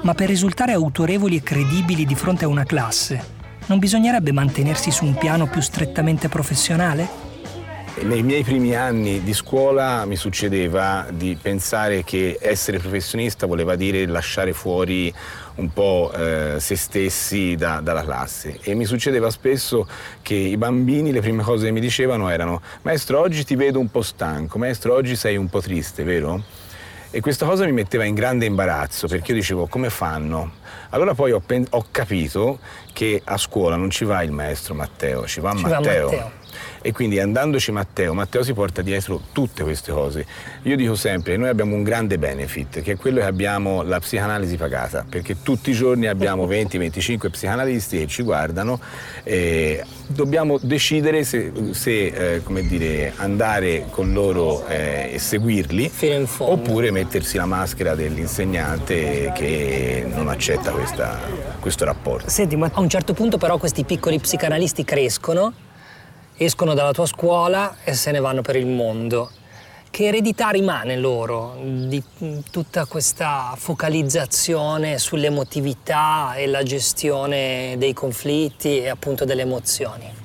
Ma 0.02 0.14
per 0.14 0.28
risultare 0.28 0.72
autorevoli 0.72 1.36
e 1.36 1.42
credibili 1.42 2.04
di 2.04 2.14
fronte 2.14 2.44
a 2.44 2.48
una 2.48 2.64
classe, 2.64 3.32
non 3.66 3.78
bisognerebbe 3.78 4.32
mantenersi 4.32 4.90
su 4.90 5.04
un 5.04 5.14
piano 5.14 5.46
più 5.46 5.60
strettamente 5.60 6.28
professionale? 6.28 7.22
Nei 8.02 8.24
miei 8.24 8.42
primi 8.42 8.74
anni 8.74 9.22
di 9.22 9.32
scuola 9.32 10.04
mi 10.04 10.16
succedeva 10.16 11.06
di 11.10 11.38
pensare 11.40 12.02
che 12.02 12.38
essere 12.40 12.78
professionista 12.78 13.46
voleva 13.46 13.76
dire 13.76 14.04
lasciare 14.06 14.52
fuori 14.52 15.14
un 15.56 15.72
po' 15.72 16.12
eh, 16.16 16.56
se 16.58 16.76
stessi 16.76 17.54
da- 17.54 17.80
dalla 17.80 18.02
classe 18.02 18.58
e 18.62 18.74
mi 18.74 18.84
succedeva 18.84 19.30
spesso 19.30 19.86
che 20.22 20.34
i 20.34 20.56
bambini 20.56 21.12
le 21.12 21.20
prime 21.20 21.42
cose 21.42 21.66
che 21.66 21.70
mi 21.72 21.80
dicevano 21.80 22.28
erano 22.28 22.60
maestro 22.82 23.20
oggi 23.20 23.44
ti 23.44 23.54
vedo 23.54 23.78
un 23.78 23.90
po' 23.90 24.02
stanco, 24.02 24.58
maestro 24.58 24.94
oggi 24.94 25.14
sei 25.16 25.36
un 25.36 25.48
po' 25.48 25.60
triste, 25.60 26.02
vero? 26.02 26.42
E 27.10 27.20
questa 27.20 27.46
cosa 27.46 27.64
mi 27.64 27.70
metteva 27.70 28.02
in 28.02 28.14
grande 28.14 28.44
imbarazzo 28.44 29.06
perché 29.06 29.30
io 29.30 29.38
dicevo 29.38 29.68
come 29.68 29.88
fanno 29.88 30.54
Allora 30.90 31.14
poi 31.14 31.30
ho, 31.30 31.40
ho 31.70 31.84
capito 31.92 32.58
che 32.92 33.22
a 33.24 33.36
scuola 33.38 33.76
non 33.76 33.90
ci 33.90 34.04
va 34.04 34.22
il 34.24 34.32
maestro 34.32 34.74
Matteo, 34.74 35.24
ci 35.26 35.38
va 35.38 35.54
Ci 35.54 35.62
va 35.62 35.68
Matteo. 35.68 36.32
E 36.82 36.92
quindi 36.92 37.18
andandoci 37.20 37.72
Matteo, 37.72 38.14
Matteo 38.14 38.42
si 38.42 38.52
porta 38.52 38.82
dietro 38.82 39.20
tutte 39.32 39.62
queste 39.62 39.92
cose. 39.92 40.26
Io 40.62 40.76
dico 40.76 40.94
sempre, 40.94 41.36
noi 41.36 41.48
abbiamo 41.48 41.74
un 41.74 41.82
grande 41.82 42.18
benefit, 42.18 42.82
che 42.82 42.92
è 42.92 42.96
quello 42.96 43.20
che 43.20 43.26
abbiamo 43.26 43.82
la 43.82 43.98
psicanalisi 44.00 44.56
pagata, 44.56 45.04
perché 45.08 45.42
tutti 45.42 45.70
i 45.70 45.74
giorni 45.74 46.06
abbiamo 46.06 46.46
20-25 46.48 47.30
psicanalisti 47.30 47.98
che 47.98 48.06
ci 48.06 48.22
guardano 48.22 48.80
e 49.22 49.82
dobbiamo 50.06 50.58
decidere 50.60 51.24
se, 51.24 51.52
se, 51.72 52.06
eh, 52.34 52.42
come 52.42 52.62
dire, 52.66 53.12
andare 53.16 53.86
con 53.90 54.12
loro 54.12 54.66
eh, 54.66 55.10
e 55.14 55.18
seguirli 55.18 55.90
oppure 56.38 56.90
mettersi 56.90 57.36
la 57.36 57.46
maschera 57.46 57.94
dell'insegnante 57.94 59.32
che 59.34 60.04
non 60.06 60.28
accetta 60.28 60.70
questa- 60.72 61.18
questo 61.60 61.84
rapporto. 61.84 62.28
Senti, 62.28 62.56
ma 62.56 62.70
a 62.72 62.80
un 62.80 62.88
certo 62.88 63.14
punto 63.14 63.38
però 63.38 63.56
questi 63.58 63.84
piccoli 63.84 64.18
psicanalisti 64.18 64.84
crescono, 64.84 65.52
escono 66.36 66.74
dalla 66.74 66.92
tua 66.92 67.06
scuola 67.06 67.76
e 67.84 67.94
se 67.94 68.10
ne 68.10 68.20
vanno 68.20 68.42
per 68.42 68.56
il 68.56 68.66
mondo. 68.66 69.30
Che 69.90 70.06
eredità 70.06 70.48
rimane 70.50 70.96
loro 70.96 71.56
di 71.62 72.02
tutta 72.50 72.84
questa 72.86 73.54
focalizzazione 73.56 74.98
sull'emotività 74.98 76.34
e 76.34 76.48
la 76.48 76.64
gestione 76.64 77.76
dei 77.78 77.92
conflitti 77.92 78.80
e 78.80 78.88
appunto 78.88 79.24
delle 79.24 79.42
emozioni? 79.42 80.22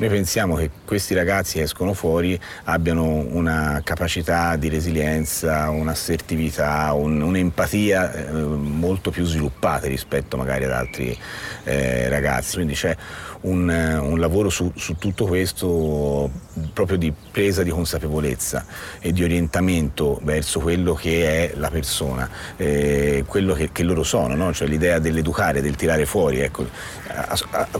Noi 0.00 0.08
pensiamo 0.08 0.54
che 0.54 0.70
questi 0.86 1.12
ragazzi 1.12 1.58
che 1.58 1.64
escono 1.64 1.92
fuori 1.92 2.40
abbiano 2.64 3.04
una 3.04 3.82
capacità 3.84 4.56
di 4.56 4.70
resilienza, 4.70 5.68
un'assertività, 5.68 6.90
un- 6.94 7.20
un'empatia 7.20 8.10
eh, 8.10 8.32
molto 8.32 9.10
più 9.10 9.26
sviluppate 9.26 9.88
rispetto 9.88 10.38
magari 10.38 10.64
ad 10.64 10.70
altri 10.70 11.14
eh, 11.64 12.08
ragazzi. 12.08 12.54
Quindi 12.54 12.72
c'è 12.72 12.96
un, 13.42 13.70
eh, 13.70 13.96
un 13.96 14.18
lavoro 14.18 14.50
su, 14.50 14.70
su 14.74 14.96
tutto 14.96 15.26
questo 15.26 16.30
proprio 16.72 16.98
di 16.98 17.12
presa 17.30 17.62
di 17.62 17.70
consapevolezza 17.70 18.64
e 18.98 19.12
di 19.12 19.22
orientamento 19.22 20.20
verso 20.22 20.60
quello 20.60 20.94
che 20.94 21.50
è 21.50 21.56
la 21.56 21.70
persona, 21.70 22.28
eh, 22.56 23.24
quello 23.26 23.54
che, 23.54 23.70
che 23.72 23.82
loro 23.82 24.02
sono, 24.02 24.34
no? 24.34 24.52
cioè 24.52 24.68
l'idea 24.68 24.98
dell'educare, 24.98 25.62
del 25.62 25.76
tirare 25.76 26.06
fuori. 26.06 26.40
Ecco, 26.40 26.66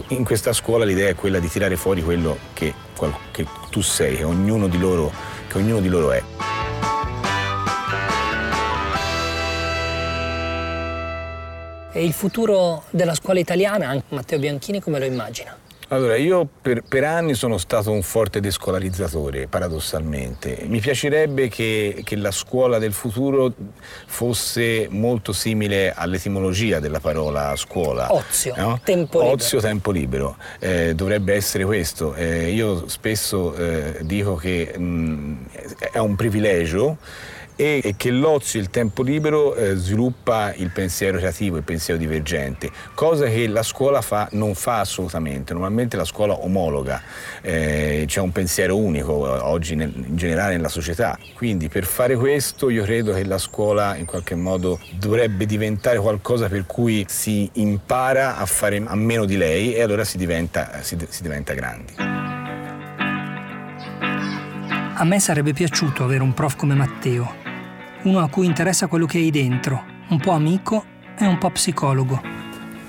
in 0.09 0.25
questa 0.25 0.53
scuola 0.53 0.85
l'idea 0.85 1.09
è 1.09 1.15
quella 1.15 1.39
di 1.39 1.49
tirare 1.49 1.77
fuori 1.77 2.03
quello 2.03 2.39
che, 2.53 2.73
che 3.31 3.47
tu 3.71 3.81
sei, 3.81 4.17
che 4.17 4.25
ognuno 4.25 4.69
di 4.69 4.79
loro, 4.79 5.13
che 5.49 5.59
ognuno 5.59 5.81
di 5.81 5.89
loro 5.89 6.13
è. 6.13 6.50
E 11.93 12.05
il 12.05 12.13
futuro 12.13 12.85
della 12.91 13.15
scuola 13.15 13.41
italiana, 13.41 13.89
anche 13.89 14.05
Matteo 14.11 14.39
Bianchini, 14.39 14.81
come 14.81 15.01
lo 15.01 15.05
immagina? 15.05 15.57
Allora, 15.89 16.15
io 16.15 16.49
per, 16.63 16.83
per 16.83 17.03
anni 17.03 17.35
sono 17.35 17.59
stato 17.59 17.91
un 17.91 18.03
forte 18.03 18.39
descolarizzatore, 18.39 19.49
paradossalmente. 19.49 20.63
Mi 20.69 20.79
piacerebbe 20.79 21.49
che, 21.49 22.03
che 22.05 22.15
la 22.15 22.31
scuola 22.31 22.79
del 22.79 22.93
futuro 22.93 23.53
fosse 24.07 24.87
molto 24.89 25.33
simile 25.33 25.93
all'etimologia 25.93 26.79
della 26.79 27.01
parola 27.01 27.57
scuola. 27.57 28.15
Ozio, 28.15 28.55
no? 28.57 28.81
tempo 28.85 29.19
libero. 29.19 29.35
Ozio, 29.35 29.59
tempo 29.59 29.91
libero. 29.91 30.37
Eh, 30.61 30.95
dovrebbe 30.95 31.35
essere 31.35 31.65
questo. 31.65 32.15
Eh, 32.15 32.53
io 32.53 32.89
spesso 32.89 33.53
eh, 33.57 33.99
dico 34.03 34.37
che 34.37 34.79
mh, 34.79 35.39
è 35.91 35.99
un 35.99 36.15
privilegio 36.15 36.99
e 37.61 37.95
che 37.97 38.11
l'ozio 38.11 38.59
e 38.59 38.63
il 38.63 38.71
tempo 38.71 39.03
libero 39.03 39.55
eh, 39.55 39.75
sviluppa 39.75 40.53
il 40.55 40.71
pensiero 40.71 41.19
creativo, 41.19 41.57
il 41.57 41.63
pensiero 41.63 41.99
divergente, 42.01 42.71
cosa 42.95 43.27
che 43.27 43.47
la 43.47 43.63
scuola 43.63 44.01
fa, 44.01 44.29
non 44.33 44.55
fa 44.55 44.81
assolutamente. 44.81 45.53
Normalmente 45.53 45.97
la 45.97 46.05
scuola 46.05 46.35
omologa, 46.35 47.03
eh, 47.43 48.05
c'è 48.07 48.21
un 48.21 48.33
pensiero 48.33 48.77
unico 48.77 49.27
eh, 49.27 49.39
oggi 49.41 49.75
nel- 49.75 49.93
in 49.95 50.17
generale 50.17 50.57
nella 50.57 50.69
società. 50.69 51.19
Quindi 51.35 51.69
per 51.69 51.85
fare 51.85 52.17
questo 52.17 52.71
io 52.71 52.83
credo 52.85 53.13
che 53.13 53.25
la 53.25 53.39
scuola 53.39 53.97
in 53.97 54.07
qualche 54.07 54.35
modo 54.35 54.79
dovrebbe 54.99 55.45
diventare 55.47 55.99
qualcosa 55.99 56.49
per 56.49 56.65
cui 56.67 57.05
si 57.09 57.49
impara 57.55 58.39
a 58.39 58.47
fare 58.47 58.83
a 58.85 58.95
meno 58.95 59.25
di 59.25 59.37
lei 59.37 59.75
e 59.75 59.83
allora 59.83 60.05
si 60.05 60.17
diventa, 60.17 60.83
si- 60.83 60.97
si 61.09 61.23
diventa 61.23 61.53
grandi. 61.53 61.95
A 65.01 65.05
me 65.05 65.19
sarebbe 65.19 65.55
piaciuto 65.55 66.05
avere 66.05 66.23
un 66.23 66.35
prof 66.35 66.57
come 66.57 66.75
Matteo, 66.75 67.37
uno 68.03 68.21
a 68.21 68.29
cui 68.29 68.47
interessa 68.47 68.87
quello 68.87 69.07
che 69.07 69.19
hai 69.19 69.31
dentro, 69.31 69.85
un 70.09 70.19
po' 70.19 70.33
amico 70.33 70.85
e 71.19 71.27
un 71.27 71.39
po' 71.39 71.51
psicologo. 71.51 72.21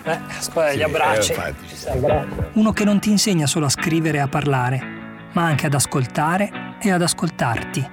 Eh, 0.04 0.20
scusa, 0.40 0.74
gli 0.74 0.82
abbracci. 0.82 1.32
eh, 1.32 1.36
infatti, 1.36 1.68
ci 1.68 1.76
sta. 1.76 2.26
Uno 2.54 2.72
che 2.72 2.86
non 2.86 3.00
ti 3.00 3.10
insegna 3.10 3.46
solo 3.46 3.66
a 3.66 3.70
scrivere 3.70 4.18
e 4.18 4.22
a 4.22 4.28
parlare, 4.28 5.30
ma 5.34 5.44
anche 5.44 5.66
ad 5.66 5.74
ascoltare 5.74 6.78
e 6.80 6.92
ad 6.92 7.02
ascoltarti. 7.02 7.90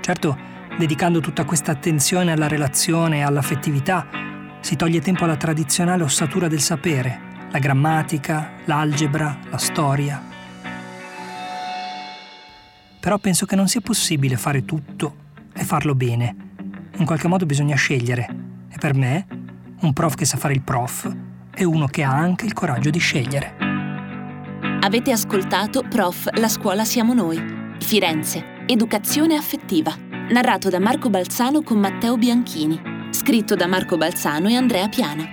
Certo, 0.00 0.38
dedicando 0.78 1.20
tutta 1.20 1.44
questa 1.44 1.72
attenzione 1.72 2.32
alla 2.32 2.48
relazione 2.48 3.18
e 3.18 3.22
all'affettività, 3.22 4.06
si 4.60 4.74
toglie 4.74 5.00
tempo 5.00 5.24
alla 5.24 5.36
tradizionale 5.36 6.02
ossatura 6.02 6.48
del 6.48 6.60
sapere, 6.60 7.20
la 7.50 7.58
grammatica, 7.58 8.52
l'algebra, 8.64 9.38
la 9.50 9.58
storia. 9.58 10.22
Però 12.98 13.18
penso 13.18 13.46
che 13.46 13.56
non 13.56 13.68
sia 13.68 13.80
possibile 13.80 14.36
fare 14.36 14.64
tutto 14.64 15.21
e 15.62 15.64
farlo 15.64 15.94
bene. 15.94 16.36
In 16.98 17.06
qualche 17.06 17.28
modo 17.28 17.46
bisogna 17.46 17.76
scegliere. 17.76 18.26
E 18.70 18.76
per 18.78 18.94
me, 18.94 19.26
un 19.80 19.92
prof 19.92 20.14
che 20.14 20.24
sa 20.24 20.36
fare 20.36 20.52
il 20.52 20.62
prof 20.62 21.10
è 21.50 21.64
uno 21.64 21.86
che 21.86 22.02
ha 22.02 22.12
anche 22.12 22.44
il 22.44 22.52
coraggio 22.52 22.90
di 22.90 22.98
scegliere. 22.98 23.56
Avete 24.80 25.12
ascoltato 25.12 25.84
Prof. 25.88 26.28
La 26.38 26.48
scuola 26.48 26.84
siamo 26.84 27.14
noi. 27.14 27.40
Firenze. 27.78 28.64
Educazione 28.66 29.36
affettiva. 29.36 29.94
Narrato 30.30 30.68
da 30.68 30.80
Marco 30.80 31.08
Balzano 31.08 31.62
con 31.62 31.78
Matteo 31.78 32.16
Bianchini. 32.16 32.80
Scritto 33.10 33.54
da 33.54 33.66
Marco 33.66 33.96
Balzano 33.96 34.48
e 34.48 34.56
Andrea 34.56 34.88
Piana. 34.88 35.24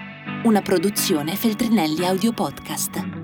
Una 0.44 0.62
produzione 0.62 1.36
Feltrinelli 1.36 2.06
Audio 2.06 2.32
Podcast. 2.32 3.19